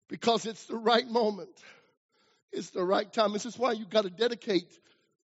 Because 0.08 0.46
it's 0.46 0.64
the 0.66 0.76
right 0.76 1.06
moment. 1.06 1.50
It's 2.52 2.70
the 2.70 2.84
right 2.84 3.10
time. 3.12 3.32
This 3.32 3.46
is 3.46 3.58
why 3.58 3.72
you 3.72 3.84
got 3.84 4.02
to 4.02 4.10
dedicate 4.10 4.66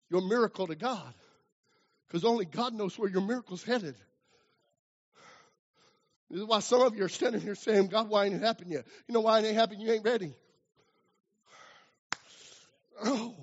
your 0.10 0.22
miracle 0.22 0.68
to 0.68 0.76
God. 0.76 1.14
Because 2.08 2.26
only 2.26 2.46
God 2.46 2.74
knows 2.74 2.98
where 3.00 3.10
your 3.10 3.22
miracle's 3.22 3.64
headed. 3.64 3.96
This 6.30 6.40
is 6.42 6.46
why 6.46 6.60
some 6.60 6.82
of 6.82 6.96
you 6.96 7.04
are 7.06 7.10
standing 7.10 7.42
here 7.42 7.56
saying, 7.56 7.88
God, 7.88 8.10
why 8.10 8.26
ain't 8.26 8.36
it 8.36 8.42
happened 8.42 8.72
yet? 8.72 8.86
You 9.08 9.14
know 9.14 9.22
why 9.22 9.40
it 9.40 9.46
ain't 9.46 9.56
happened? 9.56 9.82
You 9.82 9.92
ain't 9.92 10.04
ready. 10.04 10.34
Oh. 13.04 13.36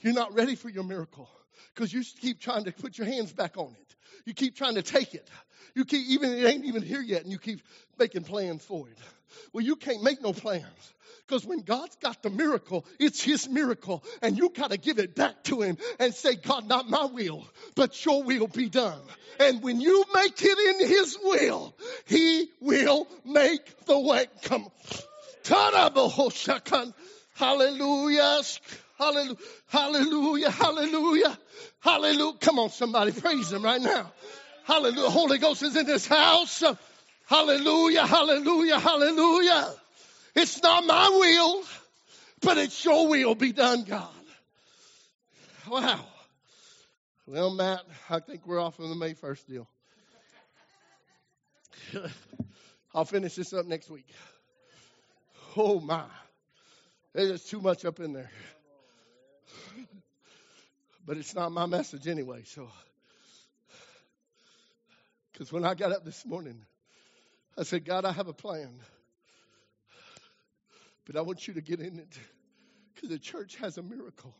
You're 0.00 0.14
not 0.14 0.34
ready 0.34 0.56
for 0.56 0.68
your 0.68 0.84
miracle 0.84 1.28
because 1.74 1.92
you 1.92 2.02
keep 2.20 2.40
trying 2.40 2.64
to 2.64 2.72
put 2.72 2.98
your 2.98 3.06
hands 3.06 3.32
back 3.32 3.56
on 3.56 3.74
it. 3.80 3.96
You 4.24 4.34
keep 4.34 4.56
trying 4.56 4.74
to 4.74 4.82
take 4.82 5.14
it. 5.14 5.28
You 5.74 5.84
keep, 5.84 6.06
even 6.08 6.32
it 6.32 6.46
ain't 6.46 6.64
even 6.64 6.82
here 6.82 7.00
yet, 7.00 7.22
and 7.22 7.32
you 7.32 7.38
keep 7.38 7.60
making 7.98 8.24
plans 8.24 8.64
for 8.64 8.88
it. 8.88 8.98
Well, 9.52 9.64
you 9.64 9.76
can't 9.76 10.02
make 10.02 10.20
no 10.20 10.32
plans 10.32 10.92
because 11.26 11.46
when 11.46 11.60
God's 11.60 11.96
got 11.96 12.22
the 12.22 12.30
miracle, 12.30 12.84
it's 12.98 13.22
His 13.22 13.48
miracle, 13.48 14.04
and 14.20 14.36
you 14.36 14.50
got 14.50 14.70
to 14.70 14.76
give 14.76 14.98
it 14.98 15.14
back 15.14 15.42
to 15.44 15.62
Him 15.62 15.78
and 15.98 16.12
say, 16.12 16.34
God, 16.34 16.68
not 16.68 16.90
my 16.90 17.06
will, 17.06 17.46
but 17.74 18.04
your 18.04 18.22
will 18.22 18.48
be 18.48 18.68
done. 18.68 19.00
And 19.40 19.62
when 19.62 19.80
you 19.80 20.04
make 20.14 20.42
it 20.42 20.80
in 20.80 20.88
His 20.88 21.16
will, 21.22 21.74
He 22.06 22.50
will 22.60 23.08
make 23.24 23.86
the 23.86 23.98
way. 23.98 24.26
Come. 24.42 24.68
Hallelujah. 27.34 28.42
Hallelujah. 29.02 29.36
Hallelujah. 29.66 30.50
Hallelujah. 30.50 31.38
Hallelujah. 31.80 32.38
Come 32.40 32.58
on, 32.60 32.70
somebody. 32.70 33.10
Praise 33.10 33.52
Him 33.52 33.64
right 33.64 33.80
now. 33.80 34.12
Hallelujah. 34.64 35.10
Holy 35.10 35.38
Ghost 35.38 35.62
is 35.64 35.76
in 35.76 35.86
this 35.86 36.06
house. 36.06 36.62
Hallelujah. 37.26 38.06
Hallelujah. 38.06 38.78
Hallelujah. 38.78 39.74
It's 40.36 40.62
not 40.62 40.86
my 40.86 41.08
will, 41.08 41.64
but 42.42 42.58
it's 42.58 42.84
your 42.84 43.08
will 43.08 43.34
be 43.34 43.52
done, 43.52 43.82
God. 43.82 44.08
Wow. 45.68 46.00
Well, 47.26 47.50
Matt, 47.50 47.80
I 48.08 48.20
think 48.20 48.46
we're 48.46 48.60
off 48.60 48.78
on 48.78 48.88
the 48.88 48.94
May 48.94 49.14
1st 49.14 49.46
deal. 49.46 49.68
I'll 52.94 53.04
finish 53.04 53.34
this 53.34 53.52
up 53.52 53.66
next 53.66 53.90
week. 53.90 54.06
Oh, 55.56 55.80
my. 55.80 56.04
There's 57.14 57.44
too 57.44 57.60
much 57.60 57.84
up 57.84 57.98
in 57.98 58.12
there. 58.12 58.30
But 61.06 61.16
it's 61.16 61.34
not 61.34 61.52
my 61.52 61.66
message 61.66 62.06
anyway, 62.06 62.42
so. 62.44 62.68
Because 65.32 65.52
when 65.52 65.64
I 65.64 65.74
got 65.74 65.92
up 65.92 66.04
this 66.04 66.24
morning, 66.24 66.64
I 67.56 67.64
said, 67.64 67.84
God, 67.84 68.04
I 68.04 68.12
have 68.12 68.28
a 68.28 68.32
plan. 68.32 68.70
But 71.04 71.16
I 71.16 71.22
want 71.22 71.48
you 71.48 71.54
to 71.54 71.60
get 71.60 71.80
in 71.80 71.98
it 71.98 72.18
because 72.94 73.10
the 73.10 73.18
church 73.18 73.56
has 73.56 73.76
a 73.78 73.82
miracle 73.82 74.34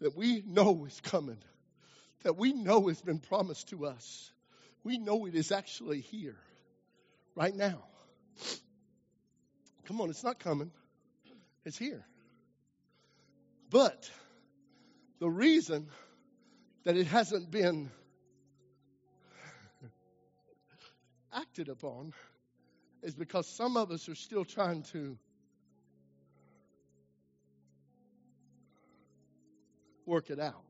that 0.00 0.14
we 0.16 0.42
know 0.46 0.84
is 0.84 1.00
coming, 1.00 1.38
that 2.24 2.36
we 2.36 2.52
know 2.52 2.88
has 2.88 3.00
been 3.00 3.20
promised 3.20 3.70
to 3.70 3.86
us. 3.86 4.30
We 4.82 4.98
know 4.98 5.24
it 5.26 5.34
is 5.34 5.50
actually 5.50 6.00
here 6.00 6.36
right 7.34 7.54
now. 7.54 7.78
Come 9.86 10.00
on, 10.00 10.10
it's 10.10 10.24
not 10.24 10.38
coming, 10.38 10.70
it's 11.64 11.78
here. 11.78 12.04
But 13.70 14.10
the 15.24 15.30
reason 15.30 15.88
that 16.84 16.98
it 16.98 17.06
hasn't 17.06 17.50
been 17.50 17.90
acted 21.32 21.70
upon 21.70 22.12
is 23.02 23.14
because 23.14 23.48
some 23.48 23.78
of 23.78 23.90
us 23.90 24.06
are 24.10 24.14
still 24.14 24.44
trying 24.44 24.82
to 24.82 25.16
work 30.04 30.28
it 30.28 30.38
out. 30.38 30.62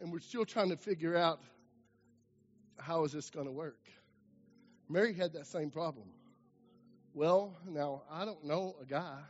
And 0.00 0.10
we're 0.10 0.18
still 0.18 0.44
trying 0.44 0.70
to 0.70 0.76
figure 0.76 1.16
out 1.16 1.38
how 2.80 3.04
is 3.04 3.12
this 3.12 3.30
going 3.30 3.46
to 3.46 3.52
work. 3.52 3.86
Mary 4.88 5.12
had 5.14 5.34
that 5.34 5.46
same 5.46 5.70
problem. 5.70 6.08
Well, 7.14 7.56
now 7.68 8.02
I 8.10 8.24
don't 8.24 8.44
know 8.44 8.74
a 8.82 8.84
guy, 8.84 9.20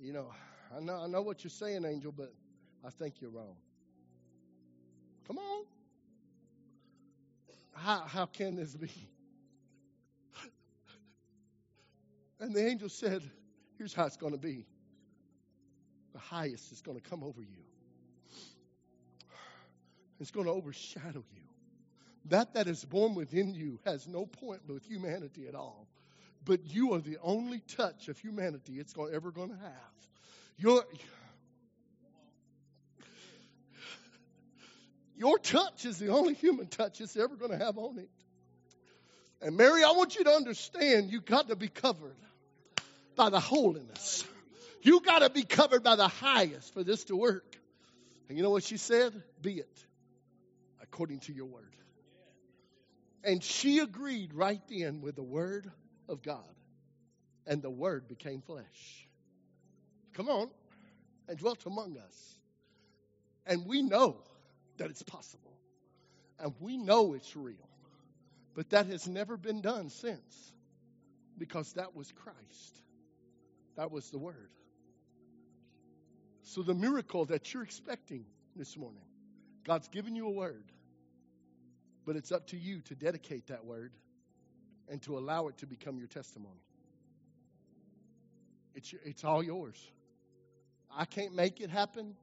you 0.00 0.12
know, 0.12 0.32
I 0.76 0.80
know 0.80 0.96
I 0.96 1.06
know 1.06 1.22
what 1.22 1.44
you're 1.44 1.50
saying, 1.50 1.84
Angel, 1.84 2.12
but 2.12 2.32
I 2.84 2.90
think 2.90 3.20
you're 3.20 3.30
wrong. 3.30 3.56
Come 5.26 5.38
on 5.38 5.64
how, 7.76 8.00
how 8.00 8.26
can 8.26 8.56
this 8.56 8.74
be? 8.74 8.90
And 12.38 12.54
the 12.54 12.66
angel 12.66 12.90
said, 12.90 13.22
Here's 13.78 13.94
how 13.94 14.04
it's 14.04 14.18
going 14.18 14.32
to 14.32 14.38
be 14.38 14.66
the 16.12 16.18
highest 16.18 16.70
is 16.72 16.82
going 16.82 16.98
to 16.98 17.10
come 17.10 17.22
over 17.22 17.40
you, 17.40 17.64
it's 20.20 20.30
going 20.30 20.46
to 20.46 20.52
overshadow 20.52 21.24
you. 21.34 21.42
That 22.26 22.54
that 22.54 22.66
is 22.66 22.84
born 22.84 23.14
within 23.14 23.54
you 23.54 23.78
has 23.84 24.08
no 24.08 24.26
point 24.26 24.62
with 24.68 24.84
humanity 24.84 25.46
at 25.46 25.54
all. 25.54 25.86
But 26.46 26.64
you 26.64 26.94
are 26.94 27.00
the 27.00 27.18
only 27.22 27.60
touch 27.76 28.08
of 28.08 28.18
humanity 28.18 28.78
it's 28.78 28.94
ever 29.12 29.30
going 29.30 29.50
to 29.50 29.56
have. 29.56 29.92
You're, 30.56 30.84
Your 35.16 35.38
touch 35.38 35.86
is 35.86 35.98
the 35.98 36.08
only 36.08 36.34
human 36.34 36.66
touch 36.66 37.00
it's 37.00 37.16
ever 37.16 37.36
going 37.36 37.50
to 37.50 37.56
have 37.56 37.78
on 37.78 37.98
it. 37.98 38.10
And 39.40 39.56
Mary, 39.56 39.82
I 39.82 39.92
want 39.92 40.16
you 40.16 40.24
to 40.24 40.30
understand 40.30 41.10
you 41.10 41.20
got 41.20 41.48
to 41.48 41.56
be 41.56 41.68
covered 41.68 42.16
by 43.16 43.30
the 43.30 43.40
holiness. 43.40 44.24
You 44.82 45.00
got 45.00 45.20
to 45.20 45.30
be 45.30 45.42
covered 45.42 45.82
by 45.82 45.96
the 45.96 46.08
highest 46.08 46.72
for 46.74 46.84
this 46.84 47.04
to 47.04 47.16
work. 47.16 47.56
And 48.28 48.36
you 48.36 48.44
know 48.44 48.50
what 48.50 48.62
she 48.62 48.76
said? 48.76 49.12
Be 49.40 49.54
it 49.54 49.84
according 50.82 51.20
to 51.20 51.32
your 51.32 51.46
word. 51.46 51.64
And 53.24 53.42
she 53.42 53.78
agreed 53.78 54.34
right 54.34 54.60
then 54.68 55.00
with 55.00 55.16
the 55.16 55.22
word 55.22 55.70
of 56.08 56.22
God. 56.22 56.42
And 57.46 57.62
the 57.62 57.70
word 57.70 58.08
became 58.08 58.40
flesh. 58.42 59.08
Come 60.14 60.28
on. 60.28 60.50
And 61.28 61.38
dwelt 61.38 61.64
among 61.66 61.96
us. 61.98 62.34
And 63.46 63.66
we 63.66 63.82
know 63.82 64.16
that 64.78 64.90
it's 64.90 65.02
possible. 65.02 65.52
And 66.38 66.52
we 66.60 66.76
know 66.76 67.14
it's 67.14 67.36
real. 67.36 67.68
But 68.54 68.70
that 68.70 68.86
has 68.86 69.06
never 69.06 69.36
been 69.36 69.60
done 69.60 69.90
since 69.90 70.52
because 71.38 71.72
that 71.74 71.94
was 71.94 72.10
Christ. 72.12 72.82
That 73.76 73.90
was 73.90 74.10
the 74.10 74.18
Word. 74.18 74.50
So, 76.42 76.62
the 76.62 76.74
miracle 76.74 77.24
that 77.26 77.52
you're 77.52 77.64
expecting 77.64 78.24
this 78.54 78.76
morning, 78.76 79.02
God's 79.64 79.88
given 79.88 80.14
you 80.14 80.28
a 80.28 80.30
word, 80.30 80.64
but 82.06 82.14
it's 82.14 82.30
up 82.30 82.46
to 82.48 82.56
you 82.56 82.80
to 82.82 82.94
dedicate 82.94 83.48
that 83.48 83.64
word 83.64 83.92
and 84.88 85.02
to 85.02 85.18
allow 85.18 85.48
it 85.48 85.58
to 85.58 85.66
become 85.66 85.98
your 85.98 86.06
testimony. 86.06 86.60
It's, 88.74 88.94
it's 89.04 89.24
all 89.24 89.42
yours. 89.42 89.76
I 90.94 91.04
can't 91.04 91.34
make 91.34 91.60
it 91.60 91.70
happen. 91.70 92.14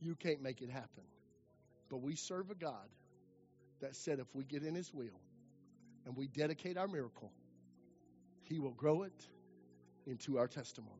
You 0.00 0.14
can't 0.14 0.42
make 0.42 0.62
it 0.62 0.70
happen. 0.70 1.04
But 1.90 1.98
we 1.98 2.16
serve 2.16 2.50
a 2.50 2.54
God 2.54 2.88
that 3.80 3.94
said 3.94 4.18
if 4.18 4.26
we 4.34 4.44
get 4.44 4.62
in 4.62 4.74
His 4.74 4.92
will, 4.92 5.20
and 6.06 6.16
we 6.16 6.26
dedicate 6.26 6.76
our 6.76 6.88
miracle, 6.88 7.30
He 8.44 8.58
will 8.58 8.72
grow 8.72 9.02
it 9.02 9.26
into 10.06 10.38
our 10.38 10.48
testimony. 10.48 10.96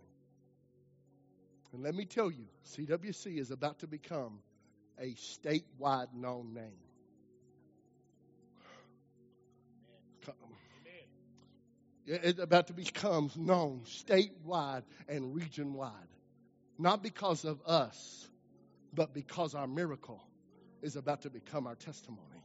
And 1.73 1.83
let 1.83 1.95
me 1.95 2.05
tell 2.05 2.31
you, 2.31 2.47
CWC 2.66 3.39
is 3.39 3.51
about 3.51 3.79
to 3.81 3.87
become 3.87 4.41
a 4.99 5.14
statewide 5.14 6.12
known 6.12 6.53
name. 6.53 6.89
It's 12.13 12.41
about 12.41 12.67
to 12.67 12.73
become 12.73 13.31
known 13.37 13.83
statewide 13.87 14.83
and 15.09 15.33
region 15.33 15.75
wide. 15.75 15.93
Not 16.77 17.05
because 17.05 17.45
of 17.45 17.61
us, 17.67 18.29
but 18.93 19.15
because 19.15 19.55
our 19.55 19.69
miracle 19.69 20.21
is 20.83 20.97
about 20.97 21.23
to 21.23 21.31
become 21.31 21.69
our 21.69 21.77
testimony. 21.77 22.45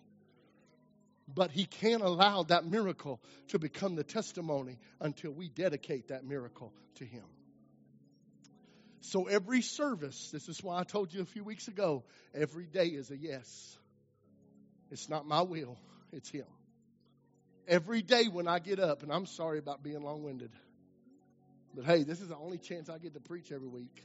But 1.28 1.50
he 1.50 1.66
can't 1.66 2.04
allow 2.04 2.44
that 2.44 2.66
miracle 2.66 3.20
to 3.48 3.58
become 3.58 3.96
the 3.96 4.04
testimony 4.04 4.78
until 5.02 5.32
we 5.32 5.50
dedicate 5.50 6.10
that 6.10 6.24
miracle 6.24 6.72
to 6.96 7.06
him. 7.06 7.24
So 9.02 9.24
every 9.24 9.62
service, 9.62 10.30
this 10.32 10.48
is 10.48 10.64
why 10.64 10.80
I 10.80 10.84
told 10.84 11.12
you 11.12 11.22
a 11.22 11.26
few 11.26 11.44
weeks 11.44 11.68
ago, 11.68 12.04
every 12.36 12.68
day 12.68 12.88
is 12.88 13.10
a 13.10 13.18
yes. 13.18 13.78
It's 14.92 15.10
not 15.10 15.26
my 15.26 15.42
will, 15.42 15.80
it's 16.12 16.30
him. 16.30 16.46
Every 17.68 18.02
day 18.02 18.28
when 18.28 18.48
I 18.48 18.60
get 18.60 18.80
up, 18.80 19.04
and 19.04 19.12
I'm 19.12 19.26
sorry 19.26 19.60
about 19.60 19.84
being 19.84 20.02
long 20.04 20.24
winded, 20.24 20.52
but 21.76 21.86
hey, 21.86 22.04
this 22.04 22.22
is 22.22 22.30
the 22.30 22.38
only 22.38 22.58
chance 22.60 22.90
I 22.90 23.00
get 23.00 23.14
to 23.16 23.20
preach 23.20 23.52
every 23.52 23.68
week. 23.68 24.04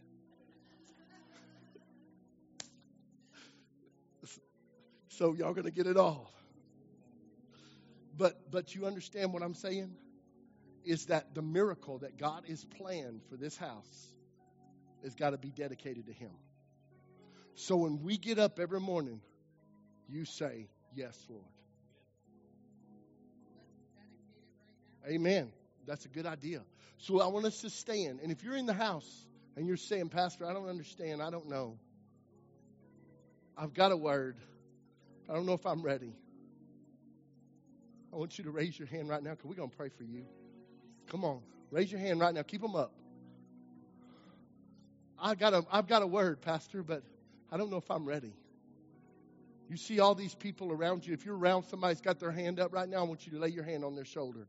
So 5.08 5.34
y'all 5.34 5.54
gonna 5.54 5.70
get 5.70 5.86
it 5.86 5.96
all. 5.96 6.32
But 8.16 8.50
but 8.50 8.74
you 8.74 8.86
understand 8.86 9.32
what 9.32 9.42
I'm 9.42 9.54
saying? 9.54 9.96
Is 10.84 11.06
that 11.06 11.34
the 11.34 11.42
miracle 11.42 11.98
that 11.98 12.18
God 12.18 12.44
is 12.48 12.64
planned 12.64 13.22
for 13.28 13.36
this 13.36 13.56
house 13.56 14.14
has 15.02 15.14
got 15.14 15.30
to 15.30 15.38
be 15.38 15.50
dedicated 15.50 16.06
to 16.06 16.12
Him. 16.12 16.32
So 17.54 17.76
when 17.76 18.02
we 18.02 18.16
get 18.18 18.38
up 18.38 18.58
every 18.58 18.80
morning, 18.80 19.20
you 20.08 20.24
say, 20.24 20.68
Yes, 20.94 21.26
Lord. 21.28 21.44
Amen. 25.10 25.52
That's 25.86 26.04
a 26.04 26.08
good 26.08 26.26
idea. 26.26 26.62
So 26.98 27.20
I 27.20 27.26
want 27.26 27.46
us 27.46 27.60
to 27.62 27.70
stand. 27.70 28.20
And 28.22 28.30
if 28.30 28.44
you're 28.44 28.56
in 28.56 28.66
the 28.66 28.74
house 28.74 29.26
and 29.56 29.66
you're 29.66 29.76
saying, 29.76 30.10
Pastor, 30.10 30.46
I 30.46 30.52
don't 30.52 30.68
understand, 30.68 31.22
I 31.22 31.30
don't 31.30 31.48
know. 31.48 31.78
I've 33.56 33.74
got 33.74 33.92
a 33.92 33.96
word. 33.96 34.36
I 35.28 35.34
don't 35.34 35.46
know 35.46 35.54
if 35.54 35.66
I'm 35.66 35.82
ready. 35.82 36.12
I 38.12 38.16
want 38.16 38.38
you 38.38 38.44
to 38.44 38.50
raise 38.50 38.78
your 38.78 38.88
hand 38.88 39.08
right 39.08 39.22
now 39.22 39.30
because 39.30 39.46
we're 39.46 39.54
going 39.54 39.70
to 39.70 39.76
pray 39.76 39.88
for 39.88 40.04
you. 40.04 40.24
Come 41.08 41.24
on. 41.24 41.40
Raise 41.70 41.90
your 41.90 42.00
hand 42.00 42.20
right 42.20 42.34
now. 42.34 42.42
Keep 42.42 42.62
them 42.62 42.74
up. 42.74 42.92
I 45.20 45.34
got 45.34 45.54
a, 45.54 45.64
I've 45.70 45.86
got 45.86 46.02
a 46.02 46.06
word, 46.06 46.40
Pastor, 46.40 46.82
but 46.82 47.02
I 47.52 47.56
don't 47.56 47.70
know 47.70 47.76
if 47.76 47.90
I'm 47.90 48.06
ready. 48.06 48.32
You 49.68 49.76
see 49.76 50.00
all 50.00 50.14
these 50.14 50.34
people 50.34 50.72
around 50.72 51.06
you. 51.06 51.14
If 51.14 51.24
you're 51.24 51.36
around 51.36 51.64
somebody's 51.64 52.00
got 52.00 52.18
their 52.18 52.32
hand 52.32 52.58
up 52.58 52.72
right 52.72 52.88
now, 52.88 52.98
I 52.98 53.02
want 53.02 53.26
you 53.26 53.32
to 53.32 53.38
lay 53.38 53.48
your 53.48 53.62
hand 53.64 53.84
on 53.84 53.94
their 53.94 54.04
shoulder. 54.04 54.48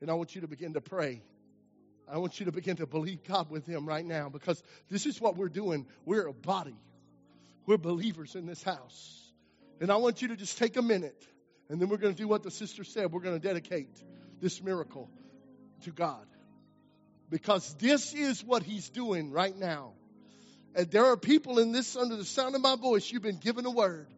And 0.00 0.10
I 0.10 0.14
want 0.14 0.34
you 0.34 0.42
to 0.42 0.48
begin 0.48 0.74
to 0.74 0.80
pray. 0.80 1.22
I 2.10 2.18
want 2.18 2.40
you 2.40 2.46
to 2.46 2.52
begin 2.52 2.76
to 2.76 2.86
believe 2.86 3.24
God 3.24 3.50
with 3.50 3.66
him 3.66 3.86
right 3.86 4.04
now 4.04 4.28
because 4.28 4.62
this 4.90 5.04
is 5.06 5.20
what 5.20 5.36
we're 5.36 5.48
doing. 5.48 5.86
We're 6.04 6.26
a 6.26 6.32
body, 6.32 6.76
we're 7.66 7.78
believers 7.78 8.34
in 8.34 8.46
this 8.46 8.62
house. 8.62 9.14
And 9.80 9.92
I 9.92 9.96
want 9.96 10.22
you 10.22 10.28
to 10.28 10.36
just 10.36 10.58
take 10.58 10.76
a 10.76 10.82
minute 10.82 11.22
and 11.68 11.80
then 11.80 11.88
we're 11.88 11.98
going 11.98 12.14
to 12.14 12.20
do 12.20 12.26
what 12.26 12.42
the 12.42 12.50
sister 12.50 12.82
said. 12.82 13.12
We're 13.12 13.20
going 13.20 13.38
to 13.38 13.46
dedicate 13.46 13.90
this 14.40 14.62
miracle 14.62 15.10
to 15.82 15.90
God 15.90 16.26
because 17.30 17.74
this 17.74 18.14
is 18.14 18.42
what 18.42 18.62
He's 18.62 18.88
doing 18.88 19.30
right 19.30 19.56
now. 19.56 19.92
And 20.74 20.90
there 20.90 21.06
are 21.06 21.16
people 21.16 21.58
in 21.58 21.72
this, 21.72 21.96
under 21.96 22.16
the 22.16 22.24
sound 22.24 22.54
of 22.54 22.60
my 22.60 22.76
voice, 22.76 23.10
you've 23.10 23.22
been 23.22 23.38
given 23.38 23.66
a 23.66 23.70
word, 23.70 24.08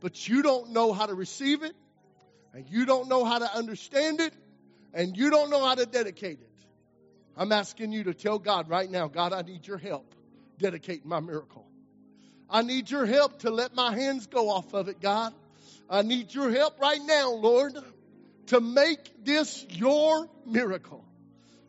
but 0.00 0.28
you 0.28 0.42
don't 0.42 0.70
know 0.70 0.92
how 0.92 1.06
to 1.06 1.14
receive 1.14 1.62
it, 1.62 1.74
and 2.52 2.66
you 2.68 2.86
don't 2.86 3.08
know 3.08 3.24
how 3.24 3.38
to 3.38 3.56
understand 3.56 4.20
it, 4.20 4.32
and 4.94 5.16
you 5.16 5.30
don't 5.30 5.50
know 5.50 5.64
how 5.64 5.74
to 5.74 5.86
dedicate 5.86 6.40
it. 6.40 6.50
I'm 7.36 7.50
asking 7.50 7.92
you 7.92 8.04
to 8.04 8.14
tell 8.14 8.38
God 8.38 8.68
right 8.68 8.88
now, 8.88 9.08
God, 9.08 9.32
I 9.32 9.42
need 9.42 9.66
your 9.66 9.78
help 9.78 10.14
dedicating 10.58 11.08
my 11.08 11.20
miracle. 11.20 11.66
I 12.48 12.62
need 12.62 12.90
your 12.90 13.04
help 13.04 13.40
to 13.40 13.50
let 13.50 13.74
my 13.74 13.94
hands 13.94 14.28
go 14.28 14.50
off 14.50 14.72
of 14.72 14.88
it, 14.88 15.00
God. 15.00 15.34
I 15.90 16.02
need 16.02 16.32
your 16.32 16.50
help 16.50 16.78
right 16.80 17.00
now, 17.02 17.32
Lord, 17.32 17.74
to 18.46 18.60
make 18.60 19.24
this 19.24 19.66
your 19.70 20.28
miracle. 20.46 21.04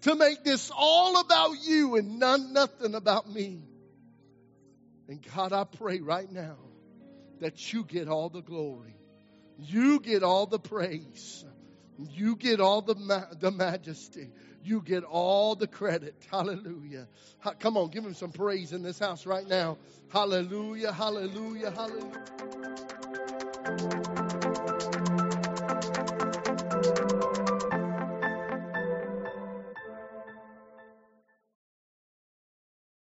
To 0.01 0.15
make 0.15 0.43
this 0.43 0.71
all 0.75 1.19
about 1.19 1.55
you 1.63 1.95
and 1.95 2.19
none, 2.19 2.53
nothing 2.53 2.93
about 2.93 3.27
me. 3.27 3.63
And 5.07 5.25
God, 5.35 5.51
I 5.51 5.63
pray 5.63 5.99
right 5.99 6.31
now 6.31 6.57
that 7.39 7.73
you 7.73 7.83
get 7.83 8.07
all 8.07 8.29
the 8.29 8.41
glory. 8.41 8.95
You 9.57 9.99
get 9.99 10.21
all 10.21 10.45
the 10.45 10.59
praise. 10.59 11.43
You 11.97 12.35
get 12.35 12.59
all 12.59 12.81
the, 12.81 12.95
ma- 12.95 13.33
the 13.39 13.51
majesty. 13.51 14.29
You 14.63 14.81
get 14.81 15.03
all 15.03 15.55
the 15.55 15.67
credit. 15.67 16.15
Hallelujah. 16.31 17.07
Ha- 17.39 17.53
come 17.59 17.77
on, 17.77 17.89
give 17.89 18.03
him 18.03 18.13
some 18.13 18.31
praise 18.31 18.73
in 18.73 18.81
this 18.81 18.99
house 18.99 19.25
right 19.25 19.47
now. 19.47 19.77
Hallelujah, 20.09 20.91
hallelujah, 20.91 21.71
hallelujah. 21.71 22.23